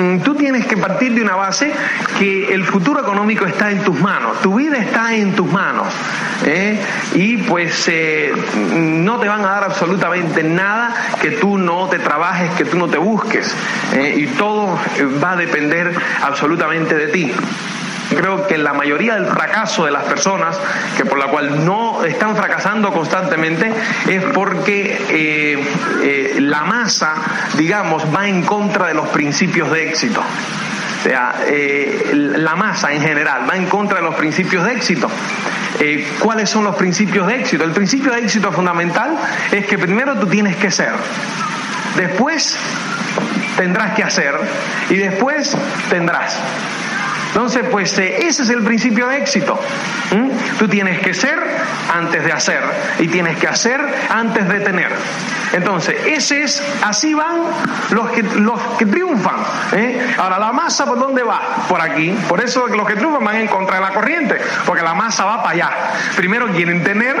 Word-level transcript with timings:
mm, 0.00 0.20
tú 0.20 0.34
tienes 0.34 0.66
que 0.66 0.76
partir 0.76 1.14
de 1.14 1.22
una 1.22 1.36
base 1.36 1.72
que 2.18 2.52
el 2.52 2.64
futuro 2.64 3.00
económico 3.00 3.46
está 3.46 3.70
en 3.70 3.82
tus 3.82 4.00
manos, 4.00 4.40
tu 4.42 4.54
vida 4.54 4.78
está 4.78 5.14
en 5.14 5.34
tus 5.34 5.50
manos. 5.50 5.92
¿eh? 6.46 6.78
Y 7.14 7.38
pues 7.38 7.88
eh, 7.88 8.32
no 8.74 9.18
te 9.18 9.28
van 9.28 9.44
a 9.44 9.50
dar 9.50 9.64
absolutamente 9.64 10.42
nada 10.42 10.94
que 11.20 11.32
tú 11.32 11.58
no 11.58 11.88
te 11.88 11.98
trabajes, 11.98 12.50
que 12.52 12.64
tú 12.64 12.78
no 12.78 12.88
te 12.88 12.98
busques. 12.98 13.54
¿eh? 13.94 14.14
Y 14.16 14.26
todo 14.26 14.78
va 15.22 15.32
a 15.32 15.36
depender 15.36 15.94
absolutamente 16.22 16.94
de 16.94 17.08
ti. 17.08 17.32
Creo 18.10 18.46
que 18.46 18.58
la 18.58 18.72
mayoría 18.72 19.14
del 19.14 19.26
fracaso 19.26 19.84
de 19.84 19.92
las 19.92 20.04
personas, 20.04 20.58
que 20.96 21.04
por 21.04 21.18
la 21.18 21.26
cual 21.26 21.64
no 21.64 22.04
están 22.04 22.36
fracasando 22.36 22.92
constantemente, 22.92 23.72
es 24.08 24.22
porque 24.34 25.00
eh, 25.08 25.64
eh, 26.02 26.36
la 26.40 26.64
masa, 26.64 27.14
digamos, 27.56 28.04
va 28.14 28.28
en 28.28 28.42
contra 28.42 28.88
de 28.88 28.94
los 28.94 29.08
principios 29.08 29.70
de 29.70 29.88
éxito. 29.88 30.20
O 30.20 31.02
sea, 31.02 31.34
eh, 31.46 32.10
la 32.14 32.56
masa 32.56 32.92
en 32.92 33.00
general 33.00 33.48
va 33.48 33.56
en 33.56 33.66
contra 33.66 33.98
de 33.98 34.02
los 34.02 34.14
principios 34.16 34.64
de 34.64 34.72
éxito. 34.72 35.08
¿Cuáles 36.18 36.50
son 36.50 36.64
los 36.64 36.76
principios 36.76 37.26
de 37.26 37.36
éxito? 37.36 37.64
El 37.64 37.70
principio 37.70 38.12
de 38.12 38.20
éxito 38.20 38.52
fundamental 38.52 39.16
es 39.50 39.64
que 39.64 39.78
primero 39.78 40.14
tú 40.16 40.26
tienes 40.26 40.56
que 40.56 40.70
ser, 40.70 40.92
después 41.96 42.58
tendrás 43.56 43.94
que 43.94 44.02
hacer 44.02 44.34
y 44.90 44.96
después 44.96 45.56
tendrás. 45.88 46.38
Entonces, 47.32 47.64
pues 47.70 47.96
eh, 47.98 48.26
ese 48.26 48.42
es 48.42 48.50
el 48.50 48.62
principio 48.62 49.06
de 49.06 49.18
éxito. 49.18 49.58
Tú 50.58 50.68
tienes 50.68 51.00
que 51.00 51.14
ser 51.14 51.38
antes 51.94 52.24
de 52.24 52.32
hacer 52.32 52.60
y 52.98 53.08
tienes 53.08 53.38
que 53.38 53.46
hacer 53.46 53.80
antes 54.08 54.48
de 54.48 54.60
tener. 54.60 54.90
Entonces, 55.52 55.96
ese 56.06 56.42
es, 56.42 56.62
así 56.82 57.14
van 57.14 57.42
los 57.90 58.10
que, 58.10 58.22
los 58.22 58.60
que 58.78 58.86
triunfan. 58.86 59.36
¿eh? 59.72 60.14
Ahora, 60.18 60.38
la 60.38 60.52
masa, 60.52 60.86
¿por 60.86 60.98
dónde 60.98 61.22
va? 61.22 61.40
Por 61.68 61.80
aquí. 61.80 62.16
Por 62.28 62.40
eso 62.40 62.66
los 62.66 62.86
que 62.86 62.94
triunfan 62.94 63.24
van 63.24 63.36
en 63.36 63.48
contra 63.48 63.76
de 63.76 63.82
la 63.82 63.90
corriente, 63.90 64.40
porque 64.66 64.82
la 64.82 64.94
masa 64.94 65.24
va 65.24 65.42
para 65.42 65.54
allá. 65.54 65.70
Primero 66.16 66.48
quieren 66.48 66.84
tener, 66.84 67.16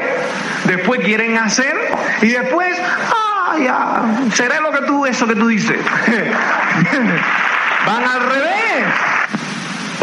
después 0.64 1.00
quieren 1.00 1.38
hacer 1.38 1.76
y 2.22 2.28
después, 2.28 2.76
ah, 2.80 3.56
ya, 3.58 4.02
seré 4.34 4.60
lo 4.60 4.72
que 4.72 4.82
tú, 4.82 5.06
eso 5.06 5.26
que 5.26 5.34
tú 5.34 5.48
dices. 5.48 5.78
van 7.86 8.04
al 8.04 8.20
revés 8.20 8.60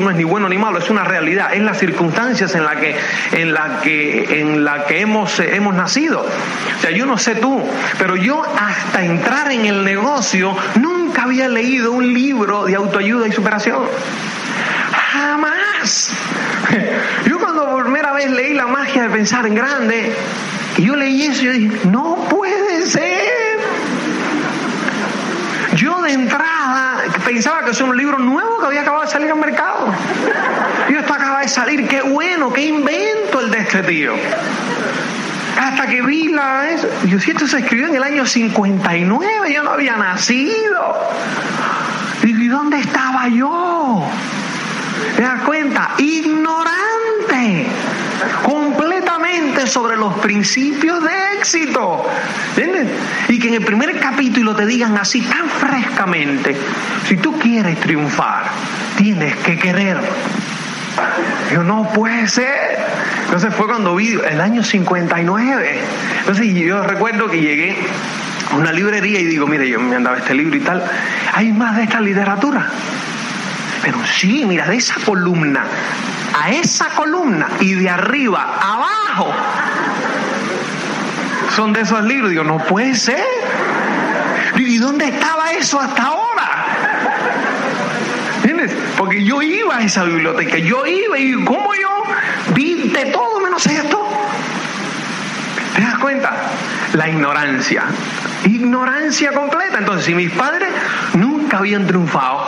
no 0.01 0.09
es 0.11 0.15
ni 0.15 0.23
bueno 0.23 0.47
ni 0.49 0.57
malo, 0.57 0.79
es 0.79 0.89
una 0.89 1.03
realidad, 1.03 1.53
es 1.53 1.61
las 1.61 1.79
circunstancias 1.79 2.53
en 2.55 2.63
la 2.63 2.75
que, 2.75 2.95
en 3.31 3.53
la 3.53 3.81
que, 3.81 4.39
en 4.41 4.63
la 4.63 4.85
que 4.85 5.01
hemos, 5.01 5.39
eh, 5.39 5.55
hemos 5.55 5.73
nacido. 5.75 6.21
O 6.21 6.81
sea, 6.81 6.91
yo 6.91 7.05
no 7.05 7.17
sé 7.17 7.35
tú, 7.35 7.63
pero 7.97 8.15
yo 8.15 8.43
hasta 8.43 9.03
entrar 9.03 9.51
en 9.51 9.65
el 9.65 9.83
negocio 9.83 10.55
nunca 10.75 11.23
había 11.23 11.47
leído 11.47 11.91
un 11.91 12.13
libro 12.13 12.65
de 12.65 12.75
autoayuda 12.75 13.27
y 13.27 13.31
superación. 13.31 13.83
Jamás. 15.11 16.13
Yo 17.25 17.39
cuando 17.39 17.69
por 17.69 17.83
primera 17.83 18.11
vez 18.11 18.29
leí 18.29 18.53
la 18.53 18.67
magia 18.67 19.03
de 19.03 19.09
pensar 19.09 19.45
en 19.45 19.55
grande, 19.55 20.13
y 20.77 20.83
yo 20.83 20.95
leí 20.95 21.23
eso 21.23 21.43
y 21.43 21.45
yo 21.45 21.51
dije, 21.53 21.79
no 21.85 22.27
puede 22.29 22.85
ser. 22.85 23.57
Yo 25.75 26.01
de 26.01 26.11
entrada 26.11 26.56
pensaba 27.27 27.65
que 27.65 27.71
es 27.71 27.81
un 27.81 27.95
libro 27.97 28.17
nuevo 28.19 28.57
que 28.57 28.67
había 28.67 28.81
acabado 28.81 29.03
de 29.03 29.09
salir 29.09 29.29
al 29.29 29.37
mercado. 29.37 29.93
Y 30.89 30.93
esto 30.93 31.13
acaba 31.13 31.41
de 31.41 31.49
salir, 31.49 31.85
qué 31.85 32.01
bueno, 32.01 32.53
qué 32.53 32.67
invento 32.67 33.41
el 33.41 33.51
de 33.51 33.59
este 33.59 33.83
tío. 33.83 34.13
Hasta 35.59 35.87
que 35.87 36.01
vi 36.01 36.29
la... 36.29 36.67
Yo 37.05 37.19
si 37.19 37.31
esto 37.31 37.45
se 37.45 37.59
escribió 37.59 37.87
en 37.87 37.95
el 37.95 38.03
año 38.03 38.25
59, 38.25 39.53
yo 39.53 39.63
no 39.63 39.71
había 39.71 39.97
nacido. 39.97 40.95
¿y 42.23 42.47
dónde 42.47 42.79
estaba 42.79 43.27
yo? 43.27 44.07
¿Te 45.17 45.23
das 45.23 45.41
cuenta? 45.41 45.91
Ignorante 45.97 47.67
sobre 49.67 49.97
los 49.97 50.13
principios 50.15 51.03
de 51.03 51.09
éxito. 51.39 52.05
¿Entiendes? 52.55 52.87
Y 53.27 53.39
que 53.39 53.47
en 53.49 53.55
el 53.55 53.65
primer 53.65 53.99
capítulo 53.99 54.55
te 54.55 54.65
digan 54.65 54.97
así 54.97 55.21
tan 55.21 55.49
frescamente, 55.49 56.55
si 57.07 57.17
tú 57.17 57.37
quieres 57.37 57.79
triunfar, 57.79 58.45
tienes 58.97 59.35
que 59.37 59.57
querer. 59.57 59.97
Yo 61.51 61.63
no 61.63 61.89
puede 61.93 62.27
ser. 62.27 62.79
Entonces 63.25 63.53
fue 63.55 63.67
cuando 63.67 63.95
vi 63.95 64.17
el 64.29 64.41
año 64.41 64.63
59. 64.63 65.79
Entonces 66.19 66.53
yo 66.53 66.81
recuerdo 66.83 67.29
que 67.29 67.41
llegué 67.41 67.75
a 68.51 68.55
una 68.55 68.71
librería 68.71 69.19
y 69.19 69.25
digo, 69.25 69.47
mire, 69.47 69.67
yo 69.69 69.79
me 69.79 69.95
andaba 69.95 70.17
este 70.17 70.33
libro 70.33 70.55
y 70.55 70.61
tal. 70.61 70.83
¿Hay 71.33 71.51
más 71.51 71.75
de 71.75 71.83
esta 71.83 71.99
literatura? 71.99 72.67
Pero 73.83 73.99
sí, 74.05 74.43
mira, 74.45 74.67
de 74.67 74.77
esa 74.77 74.95
columna 75.05 75.65
a 76.39 76.51
esa 76.51 76.89
columna 76.89 77.47
y 77.59 77.73
de 77.73 77.89
arriba 77.89 78.57
abajo 78.61 79.33
son 81.55 81.73
de 81.73 81.81
esos 81.81 82.03
libros. 82.03 82.29
Digo, 82.29 82.43
no 82.43 82.59
puede 82.59 82.95
ser. 82.95 83.23
¿Y 84.57 84.77
dónde 84.77 85.07
estaba 85.07 85.51
eso 85.53 85.79
hasta 85.79 86.03
ahora? 86.03 86.67
¿Entiendes? 88.37 88.71
Porque 88.97 89.23
yo 89.23 89.41
iba 89.41 89.77
a 89.77 89.83
esa 89.83 90.03
biblioteca, 90.03 90.57
yo 90.57 90.85
iba 90.85 91.17
y 91.17 91.33
¿cómo 91.43 91.73
yo 91.73 92.03
vi 92.53 92.89
de 92.89 93.05
todo 93.05 93.39
menos 93.39 93.65
esto? 93.65 94.07
La 96.93 97.09
ignorancia. 97.09 97.83
Ignorancia 98.45 99.31
completa. 99.31 99.79
Entonces, 99.79 100.05
si 100.05 100.15
mis 100.15 100.31
padres 100.31 100.69
nunca 101.13 101.57
habían 101.57 101.85
triunfado 101.85 102.45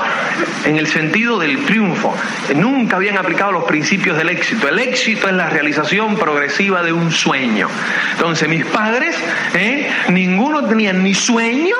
en 0.66 0.78
el 0.78 0.88
sentido 0.88 1.40
del 1.40 1.66
triunfo, 1.66 2.16
nunca 2.56 2.96
habían 2.96 3.18
aplicado 3.18 3.52
los 3.52 3.66
principios 3.66 4.18
del 4.18 4.30
éxito. 4.30 4.70
El 4.70 4.80
éxito 4.80 5.28
es 5.28 5.34
la 5.34 5.50
realización 5.50 6.16
progresiva 6.16 6.84
de 6.84 6.94
un 6.94 7.12
sueño. 7.12 7.68
Entonces, 8.14 8.48
mis 8.48 8.66
padres, 8.66 9.16
¿eh? 9.54 9.92
ninguno 10.10 10.66
tenía 10.66 10.94
ni 10.94 11.14
sueño 11.14 11.76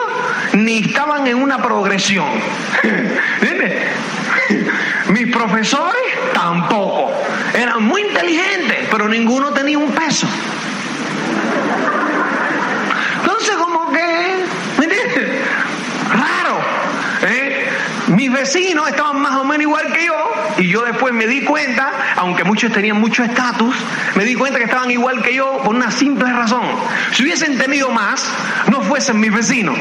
ni 0.54 0.80
estaban 0.80 1.28
en 1.28 1.38
una 1.38 1.62
progresión. 1.62 2.28
Mis 5.10 5.32
profesores 5.32 6.02
tampoco. 6.34 7.12
Eran 7.54 7.84
muy 7.84 8.02
inteligentes, 8.02 8.88
pero 8.92 9.08
ninguno 9.10 9.52
tenía 9.52 9.78
un 9.78 9.92
peso. 9.92 10.28
Entonces, 13.22 13.56
como 13.56 13.92
que, 13.92 14.46
¿me 14.78 14.86
entiendes? 14.86 15.42
Raro. 16.10 16.60
¿eh? 17.24 17.68
Mis 18.30 18.38
vecinos 18.38 18.88
estaban 18.88 19.20
más 19.20 19.38
o 19.38 19.44
menos 19.44 19.64
igual 19.64 19.92
que 19.92 20.06
yo 20.06 20.14
y 20.60 20.70
yo 20.70 20.84
después 20.84 21.12
me 21.16 21.26
di 21.26 21.42
cuenta, 21.42 21.92
aunque 22.16 22.44
muchos 22.44 22.72
tenían 22.72 23.00
mucho 23.02 23.24
estatus, 23.24 23.76
me 24.14 24.24
di 24.24 24.36
cuenta 24.36 24.60
que 24.60 24.66
estaban 24.66 24.92
igual 24.92 25.24
que 25.24 25.34
yo 25.34 25.64
por 25.64 25.74
una 25.74 25.90
simple 25.90 26.32
razón. 26.32 26.62
Si 27.12 27.24
hubiesen 27.24 27.58
tenido 27.58 27.90
más, 27.90 28.32
no 28.68 28.82
fuesen 28.82 29.20
mis 29.20 29.34
vecinos. 29.34 29.76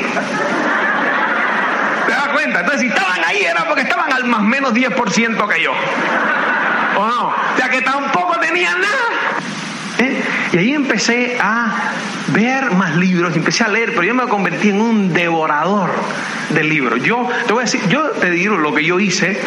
¿Te 2.07 2.11
das 2.11 2.29
cuenta? 2.29 2.61
Entonces, 2.61 2.81
si 2.81 2.87
estaban 2.87 3.23
ahí 3.23 3.43
era 3.43 3.67
porque 3.67 3.83
estaban 3.83 4.11
al 4.11 4.25
más 4.25 4.41
menos 4.41 4.73
10% 4.73 5.49
que 5.49 5.63
yo. 5.63 5.73
¿O 6.97 7.07
no? 7.07 7.27
O 7.27 7.57
sea 7.59 7.69
que 7.69 7.83
tampoco 7.83 8.41
tenían. 8.41 8.58
Y 10.59 10.61
ahí 10.61 10.75
empecé 10.75 11.39
a 11.41 11.93
ver 12.33 12.73
más 12.73 12.97
libros, 12.97 13.37
empecé 13.37 13.63
a 13.63 13.69
leer, 13.69 13.91
pero 13.91 14.03
yo 14.03 14.13
me 14.13 14.27
convertí 14.27 14.71
en 14.71 14.81
un 14.81 15.13
devorador 15.13 15.91
del 16.51 16.69
libro. 16.69 16.97
Yo 16.97 17.29
te 17.47 17.53
voy 17.53 17.63
a 17.63 17.65
decir, 17.67 17.81
yo 17.89 18.11
te 18.11 18.29
digo 18.31 18.57
lo 18.57 18.75
que 18.75 18.85
yo 18.85 18.99
hice, 18.99 19.41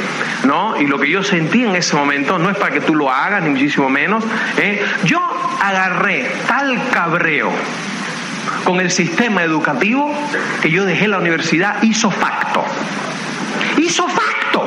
¿no? 0.46 0.80
Y 0.80 0.88
lo 0.88 0.98
que 0.98 1.10
yo 1.10 1.22
sentí 1.22 1.66
en 1.66 1.76
ese 1.76 1.98
momento, 1.98 2.40
no 2.40 2.50
es 2.50 2.56
para 2.56 2.72
que 2.72 2.80
tú 2.80 2.96
lo 2.96 3.12
hagas, 3.12 3.44
ni 3.44 3.50
muchísimo 3.50 3.90
menos. 3.90 4.24
¿eh? 4.56 4.86
Yo 5.04 5.20
agarré 5.62 6.32
tal 6.48 6.80
cabreo 6.92 7.52
con 8.64 8.80
el 8.80 8.90
sistema 8.90 9.44
educativo 9.44 10.14
que 10.62 10.72
yo 10.72 10.86
dejé 10.86 11.10
la 11.10 11.18
universidad 11.18 11.84
hizo 11.84 12.10
facto. 12.10 12.64
Hizo 13.78 14.08
facto. 14.08 14.61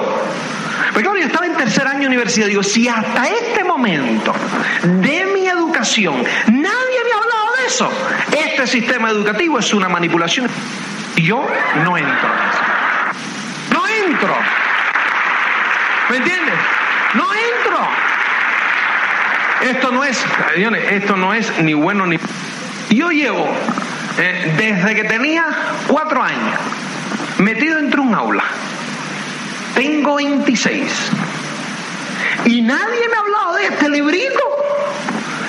Estaba 1.25 1.47
en 1.47 1.55
tercer 1.55 1.87
año 1.87 2.01
de 2.01 2.07
universidad, 2.09 2.47
digo, 2.47 2.63
si 2.63 2.87
hasta 2.87 3.29
este 3.29 3.65
momento 3.65 4.35
de 4.83 5.25
mi 5.33 5.47
educación 5.47 6.17
nadie 6.17 6.99
me 7.05 7.13
ha 7.13 7.17
hablado 7.17 7.57
de 7.59 7.67
eso, 7.67 7.91
este 8.47 8.67
sistema 8.67 9.11
educativo 9.11 9.59
es 9.59 9.73
una 9.73 9.89
manipulación. 9.89 10.49
Yo 11.17 11.47
no 11.83 11.97
entro. 11.97 12.29
No 13.71 13.87
entro. 13.87 14.37
¿Me 16.11 16.17
entiendes? 16.17 16.55
No 17.15 17.25
entro. 17.33 17.89
Esto 19.63 19.93
no 19.93 20.05
es, 20.05 20.23
esto 20.91 21.17
no 21.17 21.33
es 21.33 21.59
ni 21.61 21.73
bueno 21.73 22.07
ni... 22.07 22.19
Yo 22.91 23.11
llevo, 23.11 23.49
eh, 24.19 24.55
desde 24.59 24.95
que 24.95 25.05
tenía 25.05 25.47
cuatro 25.87 26.23
años, 26.23 26.61
metido 27.39 27.79
entre 27.79 28.01
un 28.01 28.15
aula. 28.15 28.45
Tengo 29.75 30.17
26. 30.17 31.11
Y 32.47 32.63
nadie 32.63 33.09
me 33.09 33.17
ha 33.17 33.21
hablado 33.21 33.55
de 33.57 33.65
este 33.67 33.89
librito. 33.89 34.43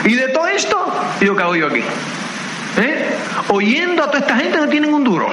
Y 0.06 0.14
de 0.14 0.30
todo 0.30 0.48
esto, 0.48 0.94
yo 1.22 1.36
cago 1.36 1.56
yo 1.56 1.68
aquí. 1.68 1.82
¿Eh? 2.78 3.16
Oyendo 3.50 4.04
a 4.04 4.08
toda 4.08 4.20
esta 4.20 4.36
gente 4.38 4.58
no 4.58 4.68
tienen 4.68 4.94
un 4.94 5.04
duro, 5.04 5.28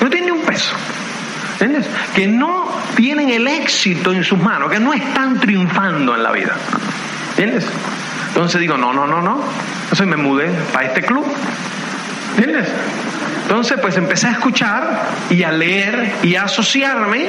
no 0.00 0.10
tienen 0.10 0.32
ni 0.32 0.40
un 0.40 0.46
peso. 0.46 0.74
¿Entiendes? 1.60 1.86
Que 2.14 2.26
no 2.26 2.68
tienen 2.96 3.30
el 3.30 3.46
éxito 3.48 4.12
en 4.12 4.24
sus 4.24 4.38
manos, 4.38 4.70
que 4.70 4.80
no 4.80 4.92
están 4.92 5.40
triunfando 5.40 6.14
en 6.14 6.22
la 6.22 6.32
vida. 6.32 6.56
¿Entiendes? 7.30 7.66
Entonces 8.28 8.60
digo, 8.60 8.76
no, 8.76 8.92
no, 8.92 9.06
no, 9.06 9.22
no. 9.22 9.40
Entonces 9.84 10.06
me 10.06 10.16
mudé 10.16 10.48
para 10.72 10.86
este 10.86 11.02
club. 11.02 11.24
¿Entiendes? 12.36 12.68
Entonces 13.42 13.78
pues 13.80 13.96
empecé 13.96 14.28
a 14.28 14.32
escuchar 14.32 15.06
y 15.30 15.42
a 15.42 15.52
leer 15.52 16.16
y 16.22 16.34
a 16.36 16.44
asociarme 16.44 17.28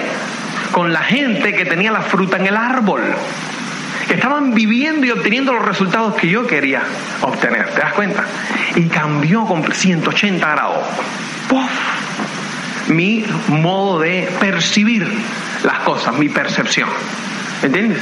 con 0.71 0.94
la 0.94 1.01
gente 1.01 1.53
que 1.53 1.65
tenía 1.65 1.91
la 1.91 2.01
fruta 2.01 2.38
en 2.38 2.47
el 2.47 2.57
árbol. 2.57 3.01
Que 4.07 4.13
estaban 4.13 4.53
viviendo 4.53 5.06
y 5.06 5.12
obteniendo 5.12 5.53
los 5.53 5.65
resultados 5.65 6.15
que 6.15 6.29
yo 6.29 6.45
quería 6.45 6.83
obtener. 7.21 7.67
¿Te 7.71 7.81
das 7.81 7.94
cuenta? 7.94 8.23
Y 8.75 8.83
cambió 8.88 9.45
con 9.45 9.63
180 9.63 10.47
grados. 10.47 10.85
¡Puf! 11.50 11.71
Mi 12.88 13.25
modo 13.47 14.00
de 14.00 14.29
percibir 14.39 15.07
las 15.63 15.79
cosas, 15.79 16.15
mi 16.15 16.29
percepción. 16.29 16.89
¿Entiendes? 17.63 18.00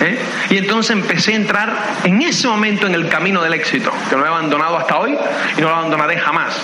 ¿Eh? 0.00 0.18
Y 0.50 0.58
entonces 0.58 0.90
empecé 0.90 1.32
a 1.32 1.36
entrar 1.36 1.76
en 2.04 2.20
ese 2.20 2.48
momento 2.48 2.86
en 2.86 2.94
el 2.94 3.08
camino 3.08 3.42
del 3.42 3.54
éxito, 3.54 3.90
que 4.10 4.16
no 4.16 4.24
he 4.24 4.28
abandonado 4.28 4.76
hasta 4.76 4.98
hoy 4.98 5.16
y 5.56 5.60
no 5.60 5.68
lo 5.68 5.76
abandonaré 5.76 6.18
jamás. 6.18 6.54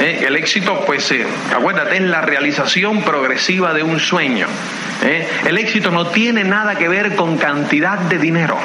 ¿Eh? 0.00 0.24
El 0.26 0.36
éxito, 0.36 0.82
pues, 0.86 1.10
eh, 1.12 1.26
acuérdate, 1.54 1.96
es 1.96 2.02
la 2.02 2.22
realización 2.22 3.02
progresiva 3.02 3.74
de 3.74 3.82
un 3.82 4.00
sueño. 4.00 4.46
El 5.02 5.58
éxito 5.58 5.90
no 5.90 6.06
tiene 6.06 6.44
nada 6.44 6.76
que 6.76 6.88
ver 6.88 7.16
con 7.16 7.38
cantidad 7.38 7.98
de 7.98 8.18
dinero. 8.18 8.58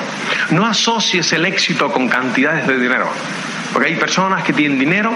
No 0.51 0.65
asocies 0.65 1.31
el 1.33 1.45
éxito 1.45 1.91
con 1.91 2.09
cantidades 2.09 2.67
de 2.67 2.77
dinero. 2.77 3.09
Porque 3.73 3.89
hay 3.89 3.95
personas 3.95 4.43
que 4.43 4.53
tienen 4.53 4.79
dinero 4.79 5.13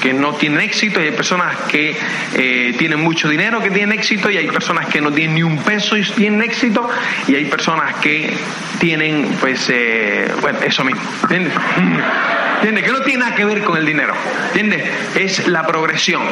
que 0.00 0.12
no 0.12 0.34
tienen 0.34 0.60
éxito, 0.60 1.00
y 1.00 1.06
hay 1.06 1.10
personas 1.12 1.56
que 1.68 1.96
eh, 2.34 2.74
tienen 2.78 3.00
mucho 3.00 3.28
dinero 3.28 3.60
que 3.60 3.70
tienen 3.70 3.98
éxito, 3.98 4.30
y 4.30 4.36
hay 4.36 4.46
personas 4.46 4.86
que 4.86 5.00
no 5.00 5.12
tienen 5.12 5.34
ni 5.34 5.42
un 5.42 5.58
peso 5.58 5.96
y 5.96 6.04
tienen 6.04 6.42
éxito, 6.42 6.88
y 7.26 7.34
hay 7.34 7.46
personas 7.46 7.96
que 7.96 8.32
tienen, 8.78 9.36
pues, 9.40 9.68
eh, 9.70 10.30
bueno, 10.40 10.58
eso 10.64 10.84
mismo, 10.84 11.02
¿entiendes? 11.22 11.52
¿Entiendes? 12.56 12.84
Que 12.84 12.92
no 12.92 13.00
tiene 13.00 13.20
nada 13.20 13.34
que 13.34 13.44
ver 13.44 13.62
con 13.62 13.76
el 13.76 13.86
dinero, 13.86 14.14
¿entiendes? 14.48 14.82
Es 15.14 15.46
la 15.46 15.66
progresión. 15.66 16.22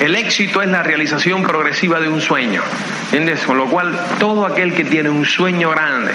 El 0.00 0.14
éxito 0.14 0.62
es 0.62 0.68
la 0.68 0.82
realización 0.82 1.42
progresiva 1.42 1.98
de 2.00 2.08
un 2.08 2.20
sueño, 2.20 2.62
¿entiendes? 3.06 3.44
Con 3.44 3.58
lo 3.58 3.66
cual, 3.66 3.98
todo 4.18 4.46
aquel 4.46 4.72
que 4.72 4.84
tiene 4.84 5.10
un 5.10 5.24
sueño 5.24 5.70
grande, 5.70 6.12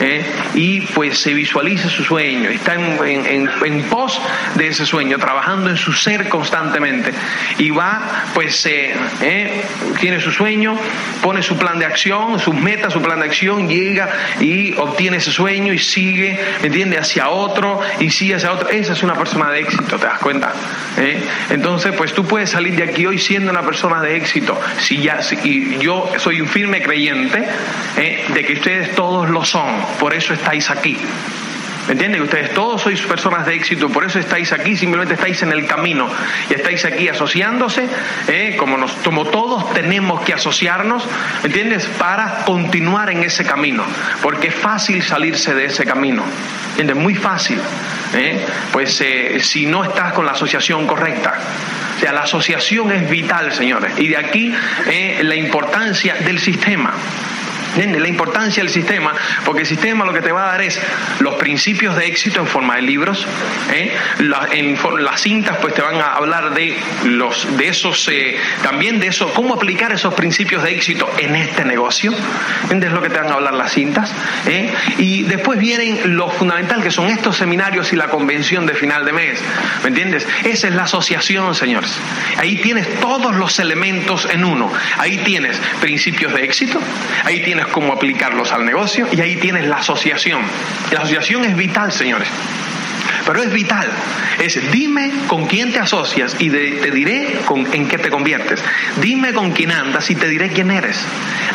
¿eh? 0.00 0.24
y 0.54 0.80
pues 0.80 1.18
se 1.18 1.34
visualiza 1.34 1.88
su 1.88 2.02
sueño, 2.02 2.50
está 2.50 2.74
en, 2.74 3.82
pos 3.90 4.20
de 4.54 4.68
ese 4.68 4.86
sueño, 4.86 5.18
trabajando 5.18 5.70
en 5.70 5.76
su 5.76 5.92
ser 5.92 6.28
constantemente 6.28 7.12
y 7.58 7.70
va, 7.70 8.24
pues 8.34 8.66
¿eh? 8.66 9.64
tiene 10.00 10.20
su 10.20 10.30
sueño, 10.30 10.76
pone 11.22 11.42
su 11.42 11.56
plan 11.56 11.78
de 11.78 11.86
acción, 11.86 12.38
sus 12.38 12.54
metas, 12.54 12.92
su 12.92 13.02
plan 13.02 13.20
de 13.20 13.26
acción, 13.26 13.68
llega 13.68 14.08
y 14.40 14.74
obtiene 14.74 15.18
ese 15.18 15.32
sueño 15.32 15.72
y 15.72 15.78
sigue, 15.78 16.38
¿entiende? 16.62 16.98
Hacia 16.98 17.28
otro 17.28 17.80
y 17.98 18.10
sigue 18.10 18.36
hacia 18.36 18.52
otro. 18.52 18.68
Esa 18.68 18.92
es 18.92 19.02
una 19.02 19.14
persona 19.14 19.50
de 19.50 19.60
éxito, 19.60 19.98
¿te 19.98 20.06
das 20.06 20.18
cuenta? 20.18 20.52
¿Eh? 20.96 21.22
Entonces, 21.50 21.92
pues 21.96 22.12
tú 22.14 22.24
puedes 22.24 22.50
salir 22.50 22.76
de 22.76 22.84
aquí 22.84 23.06
siendo 23.18 23.50
una 23.50 23.62
persona 23.62 24.00
de 24.00 24.16
éxito. 24.16 24.58
Si 24.78 24.98
ya, 24.98 25.20
y 25.44 25.78
yo 25.78 26.10
soy 26.18 26.40
un 26.40 26.48
firme 26.48 26.82
creyente 26.82 27.44
de 27.96 28.44
que 28.44 28.52
ustedes 28.54 28.94
todos 28.94 29.28
lo 29.28 29.44
son. 29.44 29.70
Por 29.98 30.14
eso 30.14 30.32
estáis 30.34 30.70
aquí. 30.70 30.96
¿Me 31.86 31.94
entienden? 31.94 32.22
Ustedes 32.22 32.54
todos 32.54 32.82
sois 32.82 33.00
personas 33.02 33.46
de 33.46 33.54
éxito, 33.54 33.88
por 33.88 34.04
eso 34.04 34.18
estáis 34.18 34.52
aquí, 34.52 34.76
simplemente 34.76 35.14
estáis 35.14 35.42
en 35.42 35.50
el 35.50 35.66
camino 35.66 36.08
y 36.48 36.54
estáis 36.54 36.84
aquí 36.84 37.08
asociándose, 37.08 37.88
¿eh? 38.28 38.54
como, 38.56 38.76
nos, 38.76 38.92
como 38.92 39.24
todos 39.26 39.72
tenemos 39.72 40.20
que 40.20 40.34
asociarnos, 40.34 41.04
¿me 41.42 41.48
entiendes? 41.48 41.86
Para 41.98 42.44
continuar 42.44 43.10
en 43.10 43.24
ese 43.24 43.44
camino, 43.44 43.82
porque 44.22 44.48
es 44.48 44.54
fácil 44.54 45.02
salirse 45.02 45.54
de 45.54 45.64
ese 45.64 45.84
camino, 45.84 46.22
¿entiendes? 46.70 46.96
Muy 46.96 47.14
fácil, 47.16 47.58
¿eh? 48.14 48.44
pues 48.72 49.00
eh, 49.00 49.40
si 49.40 49.66
no 49.66 49.82
estás 49.82 50.12
con 50.12 50.26
la 50.26 50.32
asociación 50.32 50.86
correcta. 50.86 51.40
O 52.00 52.02
sea, 52.02 52.14
la 52.14 52.22
asociación 52.22 52.92
es 52.92 53.10
vital, 53.10 53.52
señores, 53.52 53.92
y 53.98 54.08
de 54.08 54.16
aquí 54.16 54.54
la 55.20 55.36
importancia 55.36 56.14
del 56.14 56.38
sistema. 56.38 56.94
La 57.76 58.08
importancia 58.08 58.62
del 58.62 58.72
sistema, 58.72 59.12
porque 59.44 59.62
el 59.62 59.66
sistema 59.66 60.04
lo 60.04 60.12
que 60.12 60.22
te 60.22 60.32
va 60.32 60.44
a 60.44 60.52
dar 60.52 60.62
es 60.62 60.80
los 61.20 61.34
principios 61.36 61.96
de 61.96 62.06
éxito 62.06 62.40
en 62.40 62.46
forma 62.46 62.76
de 62.76 62.82
libros. 62.82 63.26
¿eh? 63.72 63.94
en 64.52 64.76
las 65.04 65.20
cintas, 65.20 65.58
pues 65.58 65.74
te 65.74 65.82
van 65.82 65.96
a 65.96 66.14
hablar 66.14 66.54
de 66.54 66.76
los, 67.04 67.56
de 67.56 67.68
esos, 67.68 68.08
eh, 68.08 68.36
también 68.62 68.98
de 68.98 69.08
eso, 69.08 69.32
cómo 69.34 69.54
aplicar 69.54 69.92
esos 69.92 70.14
principios 70.14 70.62
de 70.62 70.72
éxito 70.72 71.08
en 71.18 71.36
este 71.36 71.64
negocio. 71.64 72.12
Es 72.70 72.92
lo 72.92 73.02
que 73.02 73.10
te 73.10 73.18
van 73.18 73.30
a 73.30 73.34
hablar 73.34 73.54
las 73.54 73.72
cintas. 73.72 74.12
¿eh? 74.46 74.72
Y 74.98 75.22
después 75.24 75.58
vienen 75.58 76.16
lo 76.16 76.28
fundamental, 76.30 76.82
que 76.82 76.90
son 76.90 77.08
estos 77.10 77.36
seminarios 77.36 77.92
y 77.92 77.96
la 77.96 78.08
convención 78.08 78.66
de 78.66 78.74
final 78.74 79.04
de 79.04 79.12
mes. 79.12 79.42
¿Me 79.82 79.88
entiendes? 79.88 80.26
Esa 80.44 80.68
es 80.68 80.74
la 80.74 80.84
asociación, 80.84 81.54
señores. 81.54 81.98
Ahí 82.38 82.56
tienes 82.56 83.00
todos 83.00 83.34
los 83.34 83.58
elementos 83.58 84.28
en 84.30 84.44
uno. 84.44 84.72
Ahí 84.98 85.18
tienes 85.18 85.60
principios 85.80 86.32
de 86.34 86.44
éxito, 86.44 86.80
ahí 87.24 87.40
tienes 87.42 87.66
cómo 87.66 87.92
aplicarlos 87.92 88.52
al 88.52 88.64
negocio 88.64 89.06
y 89.12 89.20
ahí 89.20 89.36
tienes 89.36 89.66
la 89.66 89.76
asociación. 89.76 90.42
La 90.90 91.00
asociación 91.00 91.44
es 91.44 91.56
vital, 91.56 91.92
señores. 91.92 92.28
Pero 93.26 93.42
es 93.42 93.52
vital. 93.52 93.88
Es 94.38 94.70
dime 94.70 95.12
con 95.26 95.46
quién 95.46 95.72
te 95.72 95.78
asocias 95.78 96.36
y 96.38 96.50
te 96.50 96.90
diré 96.90 97.40
con, 97.44 97.66
en 97.72 97.88
qué 97.88 97.98
te 97.98 98.10
conviertes. 98.10 98.64
Dime 99.00 99.32
con 99.32 99.52
quién 99.52 99.70
andas 99.70 100.10
y 100.10 100.14
te 100.14 100.28
diré 100.28 100.50
quién 100.50 100.70
eres. 100.70 101.04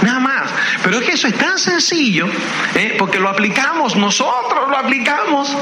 Nada 0.01 0.19
más. 0.19 0.51
Pero 0.83 0.99
es 0.99 1.05
que 1.05 1.13
eso 1.13 1.27
es 1.27 1.35
tan 1.35 1.57
sencillo 1.57 2.27
¿eh? 2.75 2.95
porque 2.97 3.19
lo 3.19 3.29
aplicamos, 3.29 3.95
nosotros 3.95 4.69
lo 4.69 4.77
aplicamos 4.77 5.55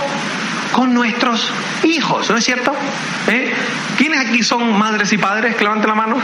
con 0.73 0.93
nuestros 0.93 1.49
hijos, 1.83 2.29
¿no 2.29 2.37
es 2.37 2.43
cierto? 2.43 2.73
¿Eh? 3.27 3.53
¿Quiénes 3.97 4.27
aquí 4.27 4.43
son 4.43 4.77
madres 4.77 5.13
y 5.13 5.17
padres? 5.17 5.55
Que 5.55 5.63
levanten 5.63 5.89
la 5.89 5.95
mano. 5.95 6.17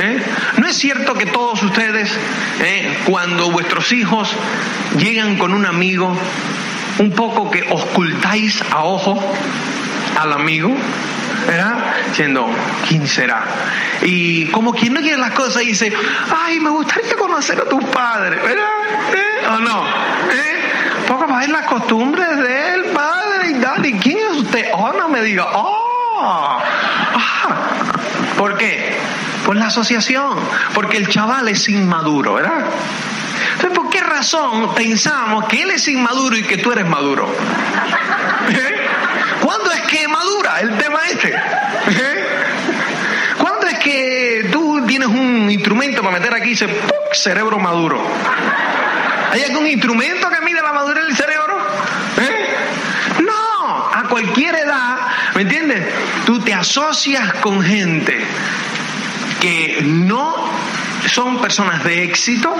¿Eh? 0.00 0.22
¿No 0.56 0.66
es 0.66 0.76
cierto 0.76 1.14
que 1.14 1.26
todos 1.26 1.62
ustedes, 1.62 2.10
¿eh? 2.60 2.98
cuando 3.06 3.50
vuestros 3.50 3.92
hijos 3.92 4.30
llegan 4.98 5.36
con 5.36 5.52
un 5.52 5.66
amigo, 5.66 6.16
un 6.98 7.10
poco 7.12 7.50
que 7.50 7.64
ocultáis 7.70 8.62
a 8.72 8.82
ojo 8.82 9.22
al 10.18 10.32
amigo? 10.32 10.74
¿verdad? 11.46 11.94
Diciendo, 12.08 12.48
¿quién 12.86 13.06
será? 13.06 13.42
Y 14.02 14.46
como 14.46 14.74
quien 14.74 14.94
no 14.94 15.00
quiere 15.00 15.18
las 15.18 15.32
cosas 15.32 15.62
dice, 15.62 15.92
ay, 16.36 16.60
me 16.60 16.70
gustaría 16.70 17.16
conocer 17.16 17.60
a 17.60 17.64
tus 17.64 17.82
padres, 17.84 18.42
¿verdad? 18.42 18.64
¿Eh? 19.14 19.46
¿O 19.48 19.58
no? 19.58 19.84
¿Eh? 20.30 21.06
Poco 21.06 21.26
ver 21.26 21.48
las 21.48 21.64
costumbres 21.66 22.36
del 22.36 22.84
padre 22.92 23.27
y 23.48 23.60
tal. 23.60 23.84
¿Y 23.84 23.92
quién 23.98 24.18
es 24.18 24.36
usted? 24.38 24.68
Oh, 24.72 24.92
no 24.92 25.08
me 25.08 25.22
diga, 25.22 25.46
oh, 25.54 26.18
ah. 26.20 26.58
¿por 28.36 28.56
qué? 28.56 28.96
Por 29.44 29.56
la 29.56 29.66
asociación, 29.66 30.38
porque 30.74 30.96
el 30.96 31.08
chaval 31.08 31.48
es 31.48 31.68
inmaduro, 31.68 32.34
¿verdad? 32.34 32.66
Entonces, 33.54 33.76
¿por 33.78 33.90
qué 33.90 34.00
razón 34.00 34.74
pensamos 34.74 35.46
que 35.46 35.62
él 35.62 35.70
es 35.70 35.88
inmaduro 35.88 36.36
y 36.36 36.42
que 36.42 36.58
tú 36.58 36.70
eres 36.72 36.86
maduro? 36.86 37.26
¿Eh? 38.50 38.86
¿Cuándo 39.40 39.70
es 39.72 39.80
que 39.82 40.06
madura 40.06 40.60
el 40.60 40.76
tema 40.76 41.00
este? 41.10 41.30
¿Eh? 41.30 42.26
¿Cuándo 43.38 43.66
es 43.66 43.78
que 43.78 44.48
tú 44.52 44.84
tienes 44.86 45.08
un 45.08 45.50
instrumento 45.50 46.02
para 46.02 46.18
meter 46.18 46.34
aquí 46.34 46.48
y 46.48 46.50
dice 46.50 46.68
cerebro 47.12 47.58
maduro? 47.58 48.00
¿Hay 49.32 49.42
algún 49.42 49.66
instrumento 49.66 50.28
que 50.30 50.40
mide 50.44 50.62
la 50.62 50.72
madurez 50.72 51.04
del 51.04 51.16
cerebro? 51.16 51.58
¿Eh? 52.18 52.56
No, 53.24 53.90
a 53.92 54.04
cualquier 54.08 54.54
edad, 54.54 54.96
¿me 55.38 55.42
entiendes? 55.42 55.86
Tú 56.26 56.40
te 56.40 56.52
asocias 56.52 57.34
con 57.34 57.62
gente 57.62 58.18
que 59.40 59.82
no 59.84 60.34
son 61.06 61.40
personas 61.40 61.84
de 61.84 62.02
éxito, 62.02 62.52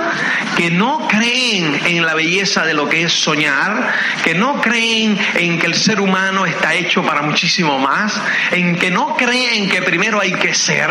que 0.55 0.71
no 0.71 1.05
creen 1.09 1.77
en 1.87 2.05
la 2.05 2.13
belleza 2.13 2.63
de 2.63 2.73
lo 2.73 2.87
que 2.87 3.03
es 3.03 3.11
soñar, 3.11 3.93
que 4.23 4.33
no 4.33 4.61
creen 4.61 5.19
en 5.35 5.59
que 5.59 5.65
el 5.67 5.75
ser 5.75 5.99
humano 5.99 6.45
está 6.45 6.73
hecho 6.73 7.03
para 7.03 7.21
muchísimo 7.21 7.79
más, 7.79 8.17
en 8.51 8.77
que 8.77 8.91
no 8.91 9.17
creen 9.17 9.67
que 9.67 9.81
primero 9.81 10.21
hay 10.21 10.31
que 10.31 10.53
ser, 10.53 10.89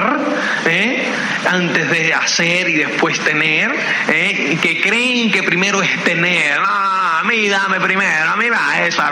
¿eh? 0.67 1.09
antes 1.51 1.89
de 1.89 2.13
hacer 2.13 2.69
y 2.69 2.75
después 2.75 3.19
tener, 3.21 3.75
¿eh? 4.09 4.59
que 4.61 4.79
creen 4.83 5.31
que 5.31 5.43
primero 5.43 5.83
es 5.83 6.05
tener, 6.05 6.61
ah, 6.63 7.21
a 7.21 7.25
mí 7.25 7.49
dame 7.49 7.81
primero, 7.81 8.29
a 8.29 8.37
mí 8.37 8.51
va 8.51 8.87
esa 8.87 9.11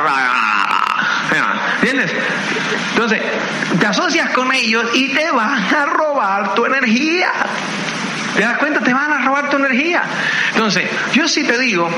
¿Entiendes? 1.81 2.13
Entonces, 2.91 3.21
te 3.79 3.87
asocias 3.87 4.31
con 4.31 4.53
ellos 4.53 4.87
y 4.95 5.09
te 5.09 5.31
van 5.31 5.63
a 5.75 5.87
robar 5.87 6.55
tu 6.55 6.65
energía. 6.65 7.31
¿Te 8.35 8.43
das 8.43 8.59
cuenta? 8.59 8.81
Te 8.81 8.93
van 8.93 9.13
a 9.13 9.25
robar 9.25 9.51
tu 9.51 9.57
energía. 9.57 10.03
Entonces, 10.55 10.85
yo 11.13 11.27
sí 11.29 11.45
te 11.45 11.59
digo 11.59 11.89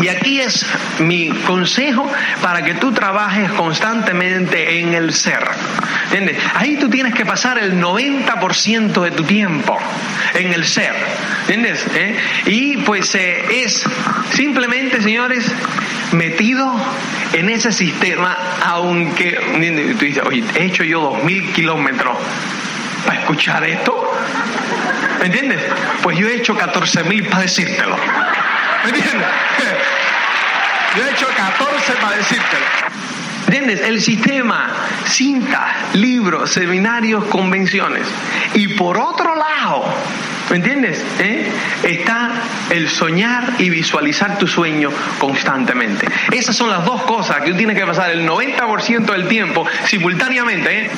Y 0.00 0.08
aquí 0.08 0.40
es 0.40 0.66
mi 0.98 1.30
consejo 1.30 2.10
para 2.42 2.62
que 2.62 2.74
tú 2.74 2.92
trabajes 2.92 3.50
constantemente 3.52 4.80
en 4.80 4.94
el 4.94 5.14
ser. 5.14 5.44
¿Entiendes? 6.04 6.38
Ahí 6.54 6.76
tú 6.76 6.88
tienes 6.88 7.14
que 7.14 7.24
pasar 7.24 7.58
el 7.58 7.80
90% 7.80 9.02
de 9.02 9.10
tu 9.10 9.24
tiempo 9.24 9.78
en 10.34 10.52
el 10.52 10.66
ser. 10.66 10.94
¿Entiendes? 11.48 11.86
¿Eh? 11.94 12.16
Y 12.46 12.76
pues 12.78 13.14
eh, 13.14 13.64
es 13.64 13.84
simplemente, 14.32 15.00
señores, 15.00 15.50
metido 16.12 16.74
en 17.32 17.48
ese 17.48 17.72
sistema, 17.72 18.36
aunque 18.64 19.38
tú 19.98 20.04
dices, 20.04 20.22
oye, 20.24 20.44
he 20.54 20.64
hecho 20.64 20.84
yo 20.84 21.00
dos 21.00 21.24
mil 21.24 21.52
kilómetros 21.52 22.16
para 23.04 23.20
escuchar 23.20 23.64
esto. 23.64 24.12
¿Entiendes? 25.22 25.60
Pues 26.02 26.18
yo 26.18 26.28
he 26.28 26.36
hecho 26.36 26.56
14 26.56 27.04
mil 27.04 27.26
para 27.26 27.42
decírtelo. 27.42 27.96
¿Me 28.84 28.90
entiendes? 28.90 29.28
Yo 30.96 31.04
he 31.04 31.10
hecho 31.10 31.26
14 31.36 31.92
para 32.00 32.16
decírtelo. 32.16 32.64
¿Entiendes? 33.46 33.80
El 33.82 34.00
sistema, 34.00 34.70
cinta, 35.04 35.74
libros, 35.94 36.50
seminarios, 36.50 37.24
convenciones. 37.26 38.06
Y 38.54 38.68
por 38.68 38.98
otro 38.98 39.34
lado, 39.34 39.84
¿me 40.50 40.56
entiendes? 40.56 41.04
¿Eh? 41.18 41.50
Está 41.82 42.30
el 42.70 42.88
soñar 42.88 43.54
y 43.58 43.70
visualizar 43.70 44.38
tu 44.38 44.46
sueño 44.46 44.90
constantemente. 45.18 46.06
Esas 46.32 46.56
son 46.56 46.70
las 46.70 46.84
dos 46.84 47.02
cosas 47.02 47.42
que 47.42 47.52
tú 47.52 47.56
tienes 47.56 47.76
que 47.76 47.86
pasar 47.86 48.10
el 48.10 48.28
90% 48.28 49.12
del 49.12 49.28
tiempo 49.28 49.66
simultáneamente. 49.84 50.84
¿eh? 50.84 50.90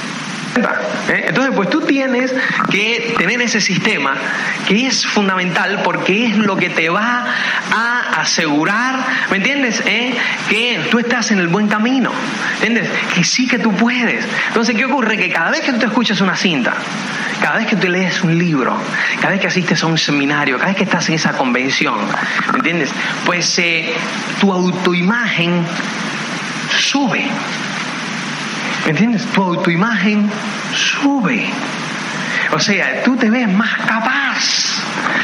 ¿Eh? 0.57 1.27
Entonces, 1.29 1.55
pues 1.55 1.71
tú 1.71 1.81
tienes 1.83 2.35
que 2.71 3.15
tener 3.17 3.41
ese 3.43 3.61
sistema 3.61 4.15
que 4.67 4.87
es 4.87 5.07
fundamental 5.07 5.83
porque 5.85 6.27
es 6.27 6.37
lo 6.37 6.57
que 6.57 6.71
te 6.71 6.89
va 6.89 7.25
a 7.73 8.21
asegurar, 8.21 9.05
¿me 9.31 9.37
entiendes? 9.37 9.83
¿Eh? 9.87 10.15
Que 10.49 10.81
tú 10.91 10.99
estás 10.99 11.31
en 11.31 11.39
el 11.39 11.49
buen 11.49 11.69
camino, 11.69 12.11
¿entiendes? 12.55 12.91
Que 13.15 13.25
sí 13.25 13.47
que 13.47 13.59
tú 13.59 13.73
puedes. 13.73 14.27
Entonces, 14.49 14.77
¿qué 14.77 14.85
ocurre? 14.85 15.17
Que 15.17 15.31
cada 15.31 15.51
vez 15.51 15.61
que 15.61 15.73
tú 15.73 15.87
escuchas 15.87 16.21
una 16.21 16.37
cinta, 16.37 16.75
cada 17.41 17.59
vez 17.59 17.67
que 17.67 17.77
tú 17.77 17.89
lees 17.89 18.23
un 18.23 18.37
libro, 18.37 18.77
cada 19.21 19.31
vez 19.31 19.41
que 19.41 19.47
asistes 19.47 19.83
a 19.83 19.87
un 19.87 19.99
seminario, 19.99 20.57
cada 20.57 20.69
vez 20.69 20.77
que 20.77 20.85
estás 20.85 21.09
en 21.09 21.15
esa 21.15 21.33
convención, 21.33 21.97
¿me 22.53 22.59
entiendes? 22.59 22.91
Pues 23.25 23.59
eh, 23.59 23.95
tu 24.41 24.53
autoimagen 24.53 25.65
sube. 26.77 27.31
¿Me 28.89 28.93
entiendes? 28.93 29.27
Tu 29.35 29.43
autoimagen 29.43 30.31
sube. 30.75 31.45
O 32.53 32.59
sea, 32.59 33.03
tú 33.03 33.17
te 33.17 33.29
ves 33.29 33.47
más 33.47 33.77
capaz. 33.81 34.83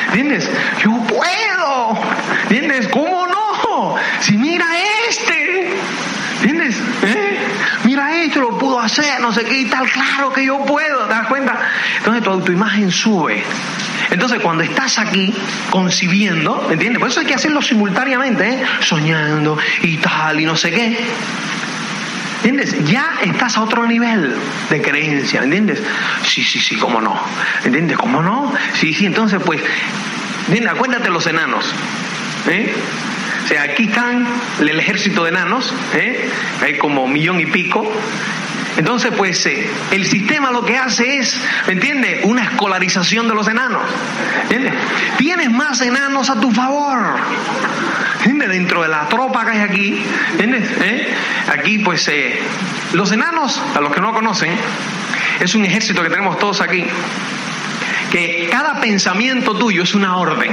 ¿Entiendes? 0.09 0.51
Yo 0.83 0.91
puedo. 1.05 1.99
¿Entiendes? 2.43 2.89
¿Cómo 2.89 3.27
no? 3.27 3.97
Si 4.21 4.37
mira 4.37 4.67
este. 5.09 5.79
¿Entiendes? 6.43 6.77
¿Eh? 7.05 7.39
Mira 7.85 8.15
esto, 8.23 8.43
lo 8.43 8.59
pudo 8.59 8.79
hacer, 8.79 9.19
no 9.23 9.33
sé 9.33 9.45
qué 9.45 9.61
y 9.61 9.65
tal. 9.65 9.89
Claro 9.89 10.31
que 10.31 10.45
yo 10.45 10.63
puedo. 10.67 11.07
¿Te 11.07 11.15
das 11.15 11.27
cuenta? 11.29 11.59
Entonces 11.97 12.23
tu 12.23 12.31
autoimagen 12.33 12.91
sube. 12.91 13.43
Entonces, 14.11 14.41
cuando 14.41 14.63
estás 14.63 14.99
aquí 14.99 15.33
concibiendo, 15.71 16.69
¿entiendes? 16.71 17.01
Por 17.01 17.09
eso 17.09 17.21
hay 17.21 17.27
que 17.27 17.35
hacerlo 17.35 17.63
simultáneamente, 17.63 18.47
¿eh? 18.47 18.63
soñando 18.81 19.57
y 19.81 19.97
tal, 19.97 20.39
y 20.39 20.45
no 20.45 20.55
sé 20.55 20.71
qué. 20.71 20.99
¿Entiendes? 22.45 22.91
Ya 22.91 23.21
estás 23.23 23.57
a 23.57 23.63
otro 23.63 23.87
nivel 23.87 24.35
de 24.69 24.83
creencia, 24.83 25.43
¿entiendes? 25.43 25.83
Sí, 26.25 26.45
sí, 26.45 26.61
sí, 26.61 26.77
cómo 26.77 27.01
no. 27.01 27.19
¿Entiendes? 27.65 27.97
¿Cómo 27.97 28.23
no? 28.23 28.53
Sí, 28.75 28.93
sí, 28.93 29.07
entonces 29.07 29.41
pues, 29.43 29.63
¿entiendes? 30.49 30.75
Acuérdate 30.75 31.09
los 31.09 31.27
enanos. 31.27 31.75
¿eh? 32.49 32.71
O 33.45 33.49
sea, 33.49 33.63
aquí 33.63 33.85
están 33.85 34.27
el 34.61 34.79
ejército 34.79 35.25
de 35.25 35.31
enanos, 35.31 35.73
¿eh? 35.95 36.29
hay 36.63 36.77
como 36.77 37.09
millón 37.09 37.41
y 37.41 37.47
pico, 37.47 37.91
entonces, 38.77 39.13
pues 39.17 39.45
eh, 39.47 39.69
el 39.93 40.05
sistema 40.07 40.51
lo 40.51 40.65
que 40.65 40.77
hace 40.77 41.19
es, 41.19 41.41
¿me 41.67 41.75
entiendes? 41.75 42.25
Una 42.25 42.43
escolarización 42.45 43.29
de 43.29 43.35
los 43.35 43.47
enanos. 43.47 43.83
¿Entiendes? 44.43 44.75
Tienes 45.17 45.51
más 45.51 45.81
enanos 45.81 46.29
a 46.31 46.41
tu 46.41 46.51
favor. 46.51 47.17
¿Entiendes? 48.19 48.49
Dentro 48.49 48.83
de 48.83 48.89
la 48.89 49.09
tropa 49.09 49.45
que 49.45 49.53
hay 49.53 49.61
aquí. 49.61 50.05
¿Entiendes? 50.33 50.71
¿Eh? 50.81 51.15
Aquí, 51.53 51.79
pues, 51.79 52.09
eh, 52.09 52.41
los 52.93 53.13
enanos, 53.13 53.61
a 53.75 53.81
los 53.81 53.93
que 53.93 54.01
no 54.01 54.13
conocen, 54.13 54.57
es 55.41 55.55
un 55.55 55.65
ejército 55.65 56.03
que 56.03 56.11
tenemos 56.11 56.39
todos 56.39 56.61
aquí. 56.61 56.85
Que 58.11 58.49
cada 58.51 58.81
pensamiento 58.81 59.57
tuyo 59.57 59.85
es 59.85 59.95
una 59.95 60.17
orden. 60.17 60.51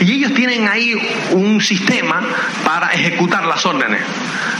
Y 0.00 0.12
ellos 0.12 0.32
tienen 0.32 0.68
ahí 0.68 0.96
un 1.32 1.60
sistema 1.60 2.22
para 2.64 2.92
ejecutar 2.92 3.44
las 3.44 3.66
órdenes. 3.66 4.00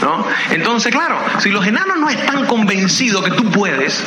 ¿no? 0.02 0.26
Entonces, 0.50 0.92
claro, 0.92 1.18
si 1.40 1.50
los 1.50 1.66
enanos 1.66 1.98
no 1.98 2.10
están 2.10 2.46
convencidos 2.46 3.24
que 3.24 3.30
tú 3.30 3.50
puedes, 3.50 4.02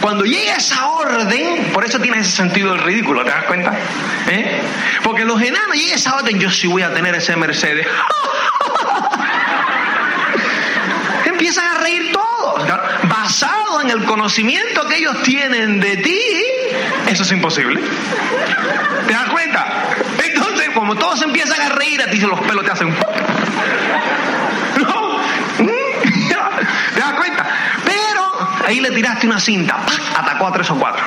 cuando 0.00 0.24
llega 0.24 0.56
esa 0.56 0.86
orden, 0.86 1.70
por 1.72 1.84
eso 1.84 1.98
tienes 1.98 2.26
ese 2.26 2.36
sentido 2.36 2.72
del 2.72 2.82
ridículo, 2.82 3.24
¿te 3.24 3.30
das 3.30 3.44
cuenta? 3.44 3.72
¿Eh? 4.28 4.60
Porque 5.02 5.24
los 5.24 5.40
enanos 5.40 5.76
llega 5.76 5.94
esa 5.94 6.14
orden, 6.14 6.38
yo 6.38 6.50
sí 6.50 6.66
voy 6.66 6.82
a 6.82 6.92
tener 6.92 7.14
ese 7.14 7.36
Mercedes. 7.36 7.86
Empiezan 11.24 11.76
a 11.76 11.80
reír 11.80 12.12
todos, 12.12 12.66
basado 13.08 13.80
en 13.80 13.90
el 13.90 14.04
conocimiento 14.04 14.86
que 14.88 14.98
ellos 14.98 15.22
tienen 15.22 15.80
de 15.80 15.96
ti, 15.98 16.20
eso 17.08 17.22
es 17.22 17.32
imposible. 17.32 17.80
¿Te 19.06 19.12
das 19.12 19.28
como 20.84 20.96
todos 20.96 21.22
empiezan 21.22 21.62
a 21.62 21.70
reír, 21.70 22.02
a 22.02 22.10
ti 22.10 22.20
los 22.20 22.38
pelos 22.40 22.62
te 22.62 22.70
hacen. 22.70 22.90
¿No? 22.90 22.96
¿Te 26.94 27.00
das 27.00 27.12
cuenta? 27.14 27.46
Pero 27.86 28.48
ahí 28.66 28.80
le 28.80 28.90
tiraste 28.90 29.26
una 29.26 29.40
cinta, 29.40 29.78
atacó 30.14 30.48
a 30.48 30.52
tres 30.52 30.70
o 30.70 30.74
cuatro. 30.74 31.02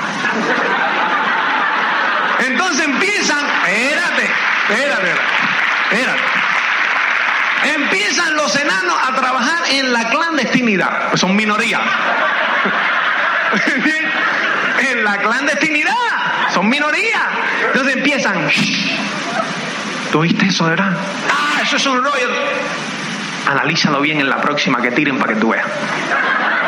Entonces 2.39 2.85
empiezan, 2.87 3.45
espérate, 3.67 4.31
espérate, 4.67 5.11
espérate. 5.91 6.23
Empiezan 7.75 8.35
los 8.35 8.55
enanos 8.55 8.97
a 9.07 9.13
trabajar 9.13 9.63
en 9.69 9.93
la 9.93 10.09
clandestinidad, 10.09 11.15
son 11.17 11.35
minoría. 11.35 11.81
en 14.89 15.03
la 15.03 15.17
clandestinidad, 15.19 15.93
son 16.51 16.67
minoría. 16.67 17.29
Entonces 17.67 17.95
empiezan, 17.95 18.49
¿tú 20.11 20.21
viste 20.21 20.45
eso, 20.45 20.65
de 20.65 20.71
verdad? 20.71 20.91
Ah, 21.29 21.61
eso 21.61 21.75
es 21.77 21.85
un 21.85 22.03
rollo. 22.03 22.29
Analízalo 23.49 24.01
bien 24.01 24.19
en 24.19 24.29
la 24.29 24.41
próxima 24.41 24.81
que 24.81 24.91
tiren 24.91 25.17
para 25.17 25.33
que 25.33 25.39
tú 25.39 25.49
veas. 25.49 25.65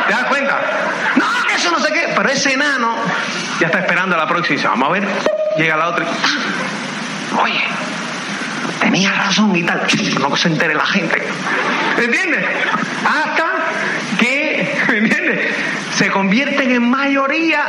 ¿Te 0.08 0.14
das 0.14 0.24
cuenta? 0.26 0.60
No, 1.18 1.26
que 1.48 1.56
eso 1.56 1.72
no 1.72 1.80
sé 1.80 1.92
qué. 1.92 2.14
Pero 2.16 2.30
ese 2.30 2.54
enano 2.54 2.96
ya 3.60 3.68
está 3.68 3.80
esperando 3.80 4.16
a 4.16 4.20
la 4.20 4.28
próxima 4.28 4.54
y 4.54 4.58
dice, 4.58 4.68
vamos 4.68 4.90
a 4.90 4.92
ver. 4.92 5.08
Llega 5.58 5.76
la 5.76 5.90
otra 5.90 6.06
y, 6.06 7.38
oye, 7.38 7.64
tenía 8.80 9.12
razón 9.12 9.56
y 9.56 9.64
tal. 9.64 9.86
No 10.20 10.36
se 10.36 10.48
entere 10.48 10.74
la 10.74 10.86
gente. 10.86 11.22
¿Entiendes? 11.98 12.46
Hasta 13.06 13.46
que, 14.18 14.78
¿entiendes? 14.88 15.56
Se 15.96 16.10
convierten 16.10 16.72
en 16.72 16.90
mayoría 16.90 17.66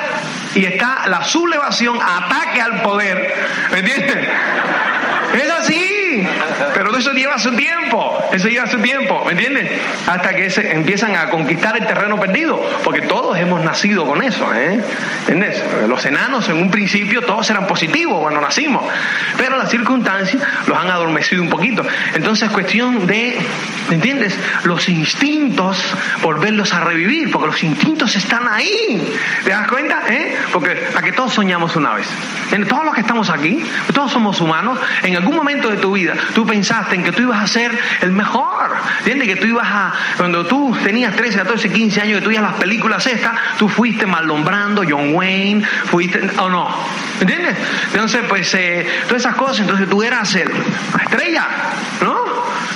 y 0.54 0.64
está 0.64 1.08
la 1.08 1.24
sublevación, 1.24 1.98
ataque 2.00 2.60
al 2.60 2.82
poder. 2.82 3.34
¿Me 3.72 3.78
entiendes? 3.80 4.28
Es 5.32 5.48
así. 5.48 5.89
Pero 6.74 6.96
eso 6.96 7.12
lleva 7.12 7.38
su 7.38 7.52
tiempo. 7.52 8.18
Eso 8.32 8.48
lleva 8.48 8.66
su 8.66 8.78
tiempo. 8.78 9.22
¿Me 9.24 9.32
entiendes? 9.32 9.70
Hasta 10.06 10.34
que 10.34 10.50
se 10.50 10.72
empiezan 10.72 11.16
a 11.16 11.30
conquistar 11.30 11.76
el 11.76 11.86
terreno 11.86 12.18
perdido. 12.18 12.60
Porque 12.84 13.02
todos 13.02 13.38
hemos 13.38 13.62
nacido 13.62 14.06
con 14.06 14.22
eso. 14.22 14.52
¿eh? 14.54 14.80
¿Entiendes? 15.28 15.62
Los 15.88 16.04
enanos 16.06 16.48
en 16.48 16.56
un 16.56 16.70
principio 16.70 17.22
todos 17.22 17.48
eran 17.50 17.66
positivos 17.66 18.20
cuando 18.20 18.40
nacimos. 18.40 18.84
Pero 19.36 19.56
las 19.56 19.70
circunstancias 19.70 20.42
los 20.66 20.76
han 20.76 20.90
adormecido 20.90 21.42
un 21.42 21.50
poquito. 21.50 21.84
Entonces 22.14 22.48
es 22.48 22.52
cuestión 22.52 23.06
de, 23.06 23.38
¿me 23.88 23.96
entiendes? 23.96 24.38
Los 24.64 24.88
instintos, 24.88 25.78
volverlos 26.22 26.72
a 26.72 26.80
revivir. 26.80 27.30
Porque 27.30 27.48
los 27.48 27.62
instintos 27.62 28.14
están 28.16 28.48
ahí. 28.48 29.14
¿Te 29.44 29.50
das 29.50 29.68
cuenta? 29.68 30.02
¿Eh? 30.08 30.36
Porque 30.52 30.88
a 30.94 31.02
que 31.02 31.12
todos 31.12 31.32
soñamos 31.32 31.76
una 31.76 31.94
vez. 31.94 32.06
En 32.52 32.66
todos 32.66 32.84
los 32.84 32.94
que 32.94 33.00
estamos 33.00 33.30
aquí, 33.30 33.64
todos 33.94 34.10
somos 34.10 34.40
humanos. 34.40 34.78
En 35.02 35.16
algún 35.16 35.36
momento 35.36 35.68
de 35.70 35.76
tu 35.76 35.92
vida 35.92 35.99
tú 36.34 36.46
pensaste 36.46 36.94
en 36.94 37.04
que 37.04 37.12
tú 37.12 37.22
ibas 37.22 37.42
a 37.42 37.46
ser 37.46 37.78
el 38.00 38.12
mejor. 38.12 38.70
¿Entiendes? 38.98 39.28
Que 39.28 39.36
tú 39.36 39.46
ibas 39.46 39.66
a, 39.68 39.92
cuando 40.16 40.46
tú 40.46 40.76
tenías 40.82 41.14
13, 41.16 41.38
14, 41.38 41.70
15 41.70 42.00
años 42.00 42.18
que 42.18 42.24
tú 42.24 42.30
ibas 42.30 42.44
las 42.44 42.60
películas 42.60 43.06
estas, 43.06 43.34
tú 43.58 43.68
fuiste 43.68 44.06
malombrando 44.06 44.82
John 44.88 45.14
Wayne, 45.14 45.64
fuiste, 45.64 46.20
o 46.38 46.48
no. 46.48 46.68
¿Entiendes? 47.20 47.56
Entonces, 47.92 48.22
pues, 48.28 48.52
eh, 48.54 48.86
todas 49.06 49.22
esas 49.22 49.34
cosas, 49.34 49.60
entonces 49.60 49.88
tú 49.88 50.02
eras 50.02 50.34
el, 50.34 50.48
la 50.48 51.02
estrella, 51.02 51.48
¿no? 52.02 52.16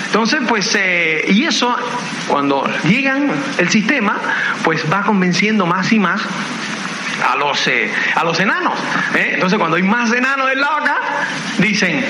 Entonces, 0.06 0.40
pues, 0.46 0.72
eh, 0.76 1.24
y 1.28 1.44
eso, 1.44 1.76
cuando 2.28 2.64
llegan 2.84 3.30
el 3.58 3.68
sistema, 3.68 4.16
pues 4.62 4.84
va 4.92 5.02
convenciendo 5.02 5.66
más 5.66 5.92
y 5.92 5.98
más 5.98 6.22
a 7.28 7.36
los, 7.36 7.66
eh, 7.66 7.90
a 8.14 8.24
los 8.24 8.38
enanos. 8.38 8.78
¿eh? 9.14 9.32
Entonces, 9.34 9.58
cuando 9.58 9.76
hay 9.76 9.82
más 9.82 10.12
enanos 10.12 10.48
del 10.48 10.60
lado 10.60 10.76
acá, 10.76 10.96
dicen, 11.58 12.04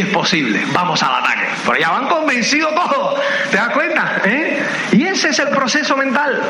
es 0.00 0.08
posible, 0.08 0.64
vamos 0.72 1.02
al 1.02 1.14
ataque. 1.16 1.46
Pero 1.64 1.78
ya 1.78 1.90
van 1.90 2.08
convencidos 2.08 2.74
todos, 2.74 3.20
¿te 3.50 3.56
das 3.56 3.70
cuenta? 3.70 4.20
¿Eh? 4.24 4.62
Y 4.92 5.04
ese 5.04 5.30
es 5.30 5.38
el 5.38 5.48
proceso 5.48 5.96
mental, 5.96 6.42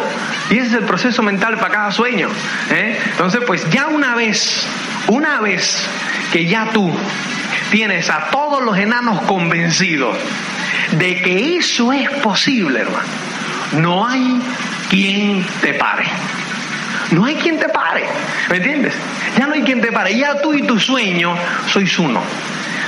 y 0.51 0.59
ese 0.59 0.69
es 0.69 0.75
el 0.75 0.85
proceso 0.85 1.23
mental 1.23 1.57
para 1.57 1.73
cada 1.73 1.91
sueño. 1.91 2.29
¿eh? 2.71 2.99
Entonces, 3.13 3.43
pues 3.47 3.69
ya 3.71 3.89
una 3.89 4.15
vez, 4.15 4.67
una 5.09 5.41
vez 5.41 5.89
que 6.33 6.47
ya 6.47 6.71
tú 6.73 6.93
tienes 7.71 8.11
a 8.11 8.31
todos 8.31 8.63
los 8.63 8.77
enanos 8.79 9.23
convencidos 9.23 10.17
de 10.93 11.21
que 11.23 11.57
eso 11.57 11.93
es 11.93 12.09
posible, 12.11 12.81
hermano, 12.81 13.09
no 13.73 14.07
hay 14.07 14.41
quien 14.89 15.45
te 15.61 15.75
pare. 15.75 16.05
No 17.11 17.25
hay 17.25 17.37
quien 17.37 17.59
te 17.59 17.69
pare, 17.69 18.05
¿me 18.51 18.57
entiendes? 18.57 18.95
Ya 19.39 19.47
no 19.47 19.55
hay 19.55 19.63
quien 19.63 19.81
te 19.81 19.93
pare, 19.93 20.17
ya 20.17 20.41
tú 20.41 20.53
y 20.55 20.63
tu 20.63 20.81
sueño 20.81 21.37
sois 21.69 21.99
uno. 21.99 22.21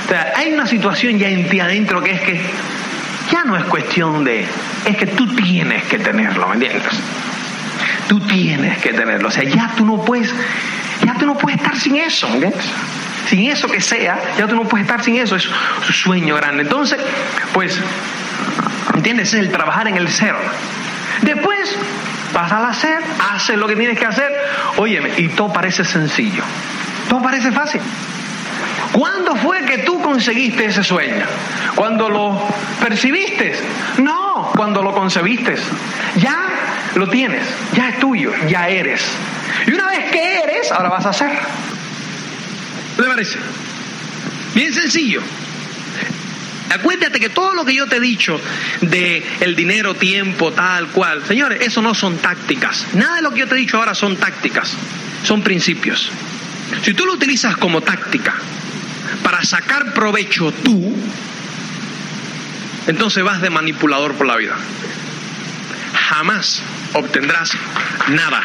Sea, 0.09 0.33
hay 0.35 0.53
una 0.53 0.65
situación 0.65 1.19
ya 1.19 1.29
en 1.29 1.47
ti 1.47 1.59
adentro 1.59 2.01
que 2.01 2.11
es 2.11 2.21
que 2.21 2.41
ya 3.31 3.43
no 3.43 3.55
es 3.55 3.63
cuestión 3.65 4.23
de, 4.23 4.43
es 4.85 4.97
que 4.97 5.05
tú 5.05 5.35
tienes 5.35 5.83
que 5.83 5.99
tenerlo, 5.99 6.47
¿me 6.47 6.55
entiendes? 6.55 6.99
Tú 8.07 8.19
tienes 8.21 8.79
que 8.79 8.91
tenerlo, 8.91 9.27
o 9.27 9.31
sea, 9.31 9.43
ya 9.43 9.71
tú 9.77 9.85
no 9.85 10.03
puedes, 10.03 10.33
ya 11.05 11.13
tú 11.13 11.27
no 11.27 11.37
puedes 11.37 11.59
estar 11.59 11.77
sin 11.77 11.97
eso, 11.97 12.27
¿me 12.29 12.35
entiendes? 12.35 12.65
Sin 13.27 13.51
eso 13.51 13.67
que 13.67 13.81
sea, 13.81 14.19
ya 14.35 14.47
tú 14.47 14.55
no 14.55 14.63
puedes 14.63 14.87
estar 14.87 15.03
sin 15.03 15.15
eso, 15.17 15.35
es 15.35 15.47
un 15.47 15.93
sueño 15.93 16.35
grande. 16.37 16.63
Entonces, 16.63 16.99
pues, 17.53 17.79
¿entiendes? 18.95 19.31
Es 19.35 19.41
el 19.41 19.51
trabajar 19.51 19.87
en 19.89 19.97
el 19.97 20.09
ser. 20.09 20.33
Después 21.21 21.77
vas 22.33 22.51
al 22.51 22.65
hacer, 22.65 22.97
haces 23.31 23.57
lo 23.57 23.67
que 23.67 23.75
tienes 23.75 23.99
que 23.99 24.07
hacer, 24.07 24.31
óyeme, 24.77 25.11
y 25.17 25.27
todo 25.27 25.53
parece 25.53 25.83
sencillo, 25.83 26.41
todo 27.07 27.21
parece 27.21 27.51
fácil. 27.51 27.81
¿Cuándo 28.91 29.35
fue 29.35 29.65
que 29.65 29.79
tú 29.79 30.01
conseguiste 30.01 30.65
ese 30.65 30.83
sueño? 30.83 31.25
¿Cuando 31.75 32.09
lo 32.09 32.41
percibiste? 32.81 33.53
No, 33.99 34.51
cuando 34.55 34.81
lo 34.81 34.93
concebiste. 34.93 35.55
Ya 36.17 36.49
lo 36.95 37.07
tienes, 37.07 37.45
ya 37.73 37.89
es 37.89 37.99
tuyo, 37.99 38.31
ya 38.47 38.67
eres. 38.67 39.01
Y 39.67 39.73
una 39.73 39.87
vez 39.87 40.11
que 40.11 40.39
eres, 40.39 40.71
ahora 40.71 40.89
vas 40.89 41.05
a 41.05 41.09
hacer. 41.09 41.31
¿Qué 42.95 43.03
te 43.03 43.07
parece? 43.07 43.37
Bien 44.55 44.73
sencillo. 44.73 45.21
Acuérdate 46.71 47.19
que 47.19 47.29
todo 47.29 47.53
lo 47.53 47.65
que 47.65 47.73
yo 47.73 47.87
te 47.87 47.97
he 47.97 47.99
dicho 47.99 48.39
de 48.81 49.25
el 49.39 49.55
dinero, 49.55 49.95
tiempo, 49.95 50.51
tal 50.51 50.87
cual, 50.89 51.25
señores, 51.25 51.61
eso 51.61 51.81
no 51.81 51.95
son 51.95 52.17
tácticas. 52.17 52.85
Nada 52.93 53.17
de 53.17 53.21
lo 53.21 53.31
que 53.31 53.39
yo 53.39 53.47
te 53.47 53.55
he 53.55 53.57
dicho 53.57 53.77
ahora 53.77 53.95
son 53.95 54.17
tácticas, 54.17 54.75
son 55.23 55.41
principios. 55.41 56.11
Si 56.83 56.93
tú 56.93 57.05
lo 57.05 57.13
utilizas 57.13 57.57
como 57.57 57.81
táctica 57.81 58.35
para 59.39 59.47
sacar 59.47 59.93
provecho 59.93 60.51
tú, 60.51 60.93
entonces 62.87 63.23
vas 63.23 63.41
de 63.41 63.49
manipulador 63.49 64.15
por 64.15 64.27
la 64.27 64.35
vida. 64.35 64.53
Jamás 66.09 66.61
obtendrás 66.91 67.53
nada. 68.09 68.43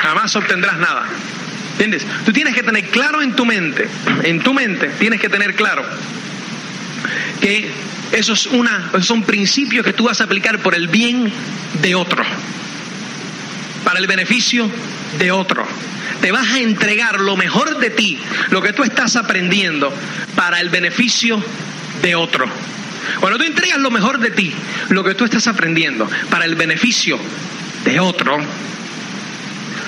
Jamás 0.00 0.36
obtendrás 0.36 0.78
nada. 0.78 1.06
¿Entiendes? 1.72 2.06
Tú 2.24 2.32
tienes 2.32 2.54
que 2.54 2.62
tener 2.62 2.88
claro 2.90 3.20
en 3.20 3.34
tu 3.34 3.44
mente, 3.44 3.88
en 4.22 4.40
tu 4.40 4.54
mente 4.54 4.90
tienes 5.00 5.20
que 5.20 5.28
tener 5.28 5.56
claro 5.56 5.84
que 7.40 7.68
esos, 8.12 8.46
es 8.46 8.52
una, 8.52 8.92
son 9.02 9.24
principios 9.24 9.84
que 9.84 9.92
tú 9.92 10.04
vas 10.04 10.20
a 10.20 10.24
aplicar 10.24 10.60
por 10.60 10.76
el 10.76 10.86
bien 10.86 11.32
de 11.82 11.96
otro, 11.96 12.22
para 13.82 13.98
el 13.98 14.06
beneficio 14.06 14.70
de 15.18 15.32
otro. 15.32 15.66
Te 16.24 16.32
vas 16.32 16.54
a 16.54 16.58
entregar 16.58 17.20
lo 17.20 17.36
mejor 17.36 17.78
de 17.80 17.90
ti, 17.90 18.18
lo 18.48 18.62
que 18.62 18.72
tú 18.72 18.82
estás 18.82 19.14
aprendiendo, 19.14 19.92
para 20.34 20.58
el 20.58 20.70
beneficio 20.70 21.38
de 22.00 22.14
otro. 22.14 22.46
Cuando 23.20 23.36
tú 23.36 23.44
entregas 23.44 23.78
lo 23.78 23.90
mejor 23.90 24.18
de 24.18 24.30
ti, 24.30 24.50
lo 24.88 25.04
que 25.04 25.12
tú 25.12 25.26
estás 25.26 25.46
aprendiendo, 25.48 26.08
para 26.30 26.46
el 26.46 26.54
beneficio 26.54 27.18
de 27.84 28.00
otro, 28.00 28.38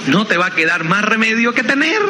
no 0.08 0.26
te 0.26 0.36
va 0.36 0.48
a 0.48 0.50
quedar 0.50 0.84
más 0.84 1.06
remedio 1.06 1.54
que 1.54 1.62
tener. 1.62 2.02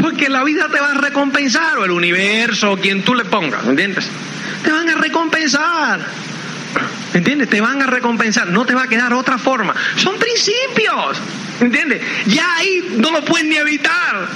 Porque 0.00 0.30
la 0.30 0.42
vida 0.42 0.68
te 0.72 0.80
va 0.80 0.92
a 0.92 0.94
recompensar, 0.94 1.76
o 1.76 1.84
el 1.84 1.90
universo, 1.90 2.72
o 2.72 2.78
quien 2.78 3.02
tú 3.02 3.14
le 3.14 3.26
pongas, 3.26 3.64
¿me 3.64 3.72
entiendes? 3.72 4.08
Te 4.64 4.72
van 4.72 4.88
a 4.88 4.94
recompensar. 4.94 6.00
¿Me 7.12 7.18
entiendes? 7.18 7.50
Te 7.50 7.60
van 7.60 7.82
a 7.82 7.86
recompensar, 7.86 8.48
no 8.48 8.64
te 8.64 8.74
va 8.74 8.84
a 8.84 8.88
quedar 8.88 9.12
otra 9.12 9.36
forma. 9.36 9.74
Son 9.96 10.16
principios, 10.16 11.20
¿me 11.20 11.49
entiendes? 11.66 12.02
Ya 12.26 12.56
ahí 12.56 12.96
no 12.96 13.10
lo 13.10 13.24
pueden 13.24 13.48
ni 13.48 13.56
evitar. 13.56 14.28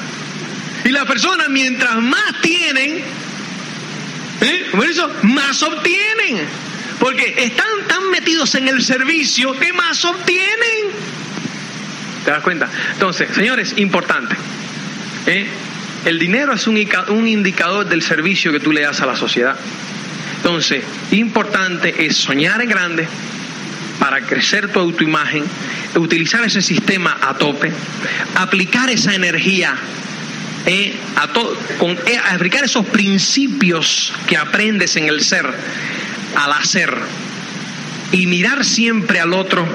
Y 0.85 0.91
las 0.91 1.07
personas, 1.07 1.49
mientras 1.49 1.97
más 1.97 2.41
tienen, 2.43 3.03
¿eh? 4.41 4.67
por 4.71 5.25
más 5.25 5.63
obtienen. 5.63 6.47
Porque 6.99 7.35
están 7.39 7.89
tan 7.89 8.11
metidos 8.11 8.55
en 8.55 8.69
el 8.69 8.83
servicio 8.83 9.59
que 9.59 9.73
más 9.73 10.05
obtienen. 10.05 10.93
¿Te 12.25 12.31
das 12.31 12.43
cuenta? 12.43 12.69
Entonces, 12.93 13.29
señores, 13.35 13.75
importante. 13.77 14.37
¿eh? 15.27 15.47
El 16.05 16.19
dinero 16.19 16.53
es 16.53 16.67
un 16.67 16.77
indicador 17.27 17.87
del 17.87 18.03
servicio 18.03 18.53
que 18.53 18.61
tú 18.61 18.73
le 18.73 18.83
das 18.83 19.01
a 19.01 19.07
la 19.07 19.17
sociedad. 19.17 19.57
Entonces, 20.37 20.85
importante 21.13 22.05
es 22.05 22.17
soñar 22.17 22.61
en 22.61 22.69
grande 22.69 23.09
para 24.05 24.21
crecer 24.21 24.71
tu 24.71 24.81
autoimagen, 24.81 25.43
utilizar 25.95 26.45
ese 26.45 26.61
sistema 26.61 27.17
a 27.23 27.39
tope, 27.39 27.73
aplicar 28.35 28.91
esa 28.91 29.15
energía 29.15 29.75
¿eh? 30.67 30.95
a 31.17 31.27
con, 31.79 31.93
eh, 31.93 32.21
aplicar 32.31 32.65
esos 32.65 32.85
principios 32.85 34.13
que 34.27 34.37
aprendes 34.37 34.97
en 34.97 35.09
el 35.09 35.23
ser 35.23 35.47
al 36.37 36.53
hacer 36.53 36.95
y 38.13 38.27
mirar 38.27 38.67
siempre 38.67 39.21
al 39.21 39.33
otro 39.33 39.67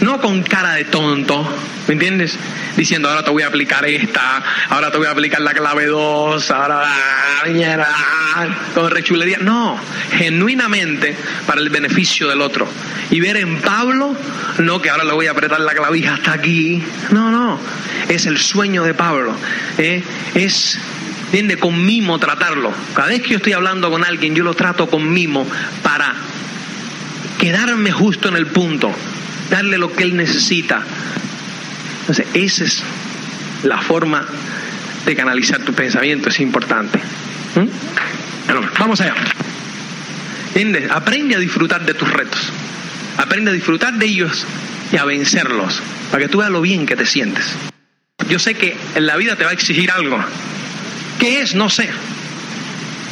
no 0.00 0.20
con 0.20 0.42
cara 0.42 0.74
de 0.74 0.84
tonto, 0.84 1.46
¿me 1.86 1.94
entiendes? 1.94 2.38
Diciendo, 2.76 3.08
ahora 3.08 3.24
te 3.24 3.30
voy 3.30 3.42
a 3.42 3.48
aplicar 3.48 3.84
esta, 3.86 4.42
ahora 4.68 4.90
te 4.90 4.98
voy 4.98 5.06
a 5.06 5.10
aplicar 5.10 5.40
la 5.40 5.52
clave 5.52 5.86
2, 5.86 6.50
ahora 6.50 6.86
con 8.74 8.90
rechulería. 8.90 9.38
No, 9.38 9.78
genuinamente 10.12 11.16
para 11.46 11.60
el 11.60 11.70
beneficio 11.70 12.28
del 12.28 12.40
otro. 12.40 12.68
Y 13.10 13.20
ver 13.20 13.36
en 13.38 13.60
Pablo, 13.60 14.14
no 14.58 14.80
que 14.80 14.90
ahora 14.90 15.04
le 15.04 15.12
voy 15.12 15.26
a 15.26 15.32
apretar 15.32 15.60
la 15.60 15.72
clavija 15.72 16.14
hasta 16.14 16.32
aquí. 16.32 16.82
No, 17.10 17.30
no, 17.30 17.58
es 18.08 18.26
el 18.26 18.38
sueño 18.38 18.84
de 18.84 18.94
Pablo. 18.94 19.34
¿eh? 19.78 20.02
Es 20.34 20.78
¿entiende? 21.26 21.58
Con 21.58 21.84
mimo 21.84 22.18
tratarlo. 22.18 22.72
Cada 22.94 23.08
vez 23.08 23.22
que 23.22 23.30
yo 23.30 23.36
estoy 23.38 23.52
hablando 23.52 23.90
con 23.90 24.04
alguien, 24.04 24.34
yo 24.34 24.44
lo 24.44 24.54
trato 24.54 24.88
con 24.88 25.10
mimo 25.10 25.46
para 25.82 26.14
quedarme 27.38 27.92
justo 27.92 28.28
en 28.28 28.36
el 28.36 28.46
punto 28.46 28.92
darle 29.50 29.78
lo 29.78 29.92
que 29.92 30.04
él 30.04 30.16
necesita. 30.16 30.82
Entonces, 32.00 32.26
esa 32.34 32.64
es 32.64 32.82
la 33.64 33.78
forma 33.78 34.26
de 35.04 35.16
canalizar 35.16 35.60
tu 35.60 35.72
pensamiento, 35.72 36.28
es 36.28 36.40
importante. 36.40 36.98
¿Mm? 37.54 37.68
vamos 38.78 39.00
allá. 39.00 39.14
¿Entiendes? 40.48 40.90
Aprende 40.90 41.36
a 41.36 41.38
disfrutar 41.38 41.84
de 41.84 41.94
tus 41.94 42.10
retos. 42.10 42.52
Aprende 43.16 43.50
a 43.50 43.54
disfrutar 43.54 43.94
de 43.94 44.06
ellos 44.06 44.46
y 44.92 44.96
a 44.96 45.04
vencerlos, 45.04 45.82
para 46.10 46.24
que 46.24 46.28
tú 46.28 46.38
veas 46.38 46.50
lo 46.50 46.60
bien 46.60 46.86
que 46.86 46.96
te 46.96 47.04
sientes. 47.04 47.44
Yo 48.28 48.38
sé 48.38 48.54
que 48.54 48.76
en 48.94 49.06
la 49.06 49.16
vida 49.16 49.36
te 49.36 49.44
va 49.44 49.50
a 49.50 49.52
exigir 49.52 49.90
algo. 49.90 50.18
¿Qué 51.18 51.40
es? 51.40 51.54
No 51.54 51.68
sé. 51.68 51.88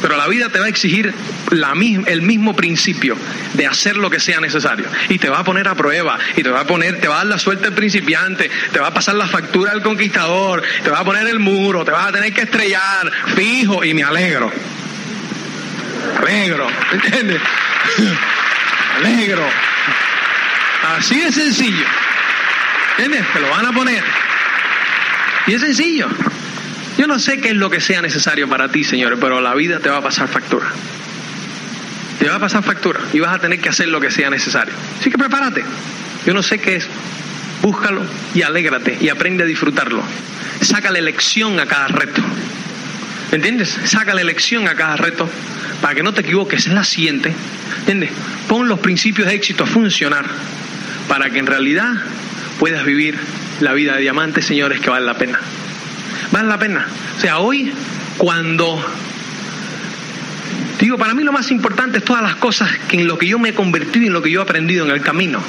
Pero 0.01 0.15
la 0.15 0.27
vida 0.27 0.49
te 0.49 0.59
va 0.59 0.65
a 0.65 0.69
exigir 0.69 1.13
la, 1.51 1.73
el 2.05 2.21
mismo 2.21 2.55
principio 2.55 3.17
de 3.53 3.65
hacer 3.65 3.97
lo 3.97 4.09
que 4.09 4.19
sea 4.19 4.39
necesario. 4.39 4.85
Y 5.09 5.17
te 5.17 5.29
va 5.29 5.39
a 5.39 5.43
poner 5.43 5.67
a 5.67 5.75
prueba, 5.75 6.17
y 6.35 6.43
te 6.43 6.49
va 6.49 6.61
a 6.61 6.67
poner, 6.67 6.99
te 6.99 7.07
va 7.07 7.15
a 7.15 7.17
dar 7.19 7.27
la 7.27 7.39
suerte 7.39 7.67
al 7.67 7.73
principiante, 7.73 8.49
te 8.71 8.79
va 8.79 8.87
a 8.87 8.93
pasar 8.93 9.15
la 9.15 9.27
factura 9.27 9.71
al 9.71 9.81
conquistador, 9.81 10.63
te 10.83 10.89
va 10.89 10.99
a 10.99 11.03
poner 11.03 11.27
el 11.27 11.39
muro, 11.39 11.83
te 11.83 11.91
vas 11.91 12.07
a 12.07 12.11
tener 12.11 12.33
que 12.33 12.41
estrellar, 12.41 13.11
fijo, 13.35 13.83
y 13.83 13.93
me 13.93 14.03
alegro. 14.03 14.51
Alegro, 16.19 16.67
¿entiendes? 16.91 17.41
alegro. 18.97 19.47
Así 20.97 21.19
de 21.19 21.31
sencillo. 21.31 21.85
¿Entiendes? 22.97 23.33
Te 23.33 23.39
lo 23.39 23.49
van 23.49 23.65
a 23.65 23.71
poner. 23.71 24.03
Y 25.47 25.53
es 25.53 25.61
sencillo. 25.61 26.07
Yo 26.97 27.05
no 27.05 27.19
sé 27.19 27.39
qué 27.39 27.49
es 27.49 27.55
lo 27.55 27.69
que 27.69 27.79
sea 27.79 28.01
necesario 28.01 28.49
para 28.49 28.69
ti, 28.69 28.83
señores, 28.83 29.19
pero 29.21 29.39
la 29.39 29.53
vida 29.53 29.79
te 29.79 29.89
va 29.89 29.97
a 29.97 30.01
pasar 30.01 30.27
factura. 30.27 30.67
Te 32.19 32.27
va 32.27 32.35
a 32.35 32.39
pasar 32.39 32.63
factura 32.63 32.99
y 33.13 33.19
vas 33.19 33.35
a 33.35 33.39
tener 33.39 33.59
que 33.59 33.69
hacer 33.69 33.87
lo 33.87 34.01
que 34.01 34.09
sea 34.09 34.29
necesario. 34.29 34.73
Así 34.99 35.11
que 35.11 35.17
prepárate. 35.17 35.63
Yo 36.25 36.33
no 36.33 36.41
sé 36.41 36.57
qué 36.59 36.77
es. 36.77 36.87
Búscalo 37.61 38.01
y 38.33 38.41
alégrate 38.41 38.97
y 38.99 39.09
aprende 39.09 39.43
a 39.43 39.45
disfrutarlo. 39.45 40.01
Sácale 40.61 41.01
lección 41.01 41.59
a 41.59 41.67
cada 41.67 41.87
reto. 41.87 42.21
¿Entiendes? 43.31 43.77
Sácale 43.83 44.23
lección 44.23 44.67
a 44.67 44.75
cada 44.75 44.95
reto 44.95 45.29
para 45.81 45.93
que 45.93 46.01
no 46.01 46.13
te 46.13 46.21
equivoques 46.21 46.65
en 46.65 46.75
la 46.75 46.83
siguiente. 46.83 47.31
¿Entiendes? 47.79 48.09
Pon 48.47 48.67
los 48.67 48.79
principios 48.79 49.27
de 49.27 49.35
éxito 49.35 49.65
a 49.65 49.67
funcionar 49.67 50.25
para 51.07 51.29
que 51.29 51.39
en 51.39 51.45
realidad 51.45 51.93
puedas 52.59 52.83
vivir 52.85 53.17
la 53.59 53.73
vida 53.73 53.95
de 53.95 54.01
diamante, 54.01 54.41
señores, 54.41 54.79
que 54.79 54.89
vale 54.89 55.05
la 55.05 55.15
pena. 55.15 55.39
Vale 56.31 56.47
la 56.47 56.59
pena. 56.59 56.87
O 57.17 57.19
sea, 57.19 57.39
hoy 57.39 57.73
cuando 58.17 58.83
digo, 60.79 60.97
para 60.97 61.13
mí 61.13 61.23
lo 61.23 61.31
más 61.31 61.51
importante 61.51 61.99
es 61.99 62.05
todas 62.05 62.23
las 62.23 62.35
cosas 62.35 62.69
que 62.87 62.97
en 62.97 63.07
lo 63.07 63.17
que 63.17 63.27
yo 63.27 63.39
me 63.39 63.49
he 63.49 63.53
convertido 63.53 64.05
y 64.05 64.07
en 64.07 64.13
lo 64.13 64.21
que 64.21 64.31
yo 64.31 64.41
he 64.41 64.43
aprendido 64.43 64.85
en 64.85 64.91
el 64.91 65.01
camino. 65.01 65.41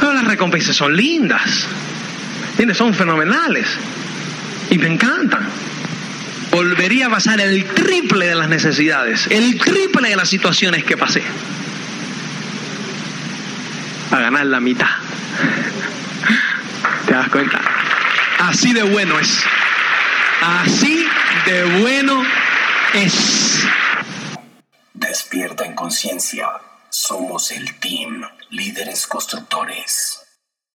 Pero 0.00 0.12
las 0.12 0.24
recompensas 0.24 0.76
son 0.76 0.96
lindas. 0.96 1.66
Son 2.74 2.94
fenomenales. 2.94 3.66
Y 4.70 4.78
me 4.78 4.88
encantan. 4.88 5.46
Volvería 6.50 7.06
a 7.06 7.10
pasar 7.10 7.40
el 7.40 7.64
triple 7.64 8.26
de 8.26 8.34
las 8.34 8.48
necesidades, 8.48 9.26
el 9.28 9.58
triple 9.58 10.08
de 10.08 10.16
las 10.16 10.28
situaciones 10.28 10.84
que 10.84 10.96
pasé. 10.96 11.22
A 14.10 14.20
ganar 14.20 14.46
la 14.46 14.60
mitad. 14.60 14.86
¿Te 17.06 17.12
das 17.12 17.28
cuenta? 17.28 17.73
Así 18.38 18.72
de 18.72 18.82
bueno 18.82 19.18
es. 19.18 19.42
Así 20.42 21.06
de 21.46 21.64
bueno 21.80 22.22
es. 22.94 23.66
Despierta 24.92 25.64
en 25.64 25.74
conciencia. 25.74 26.48
Somos 26.90 27.50
el 27.50 27.78
team 27.80 28.22
líderes 28.50 29.06
constructores. 29.06 30.23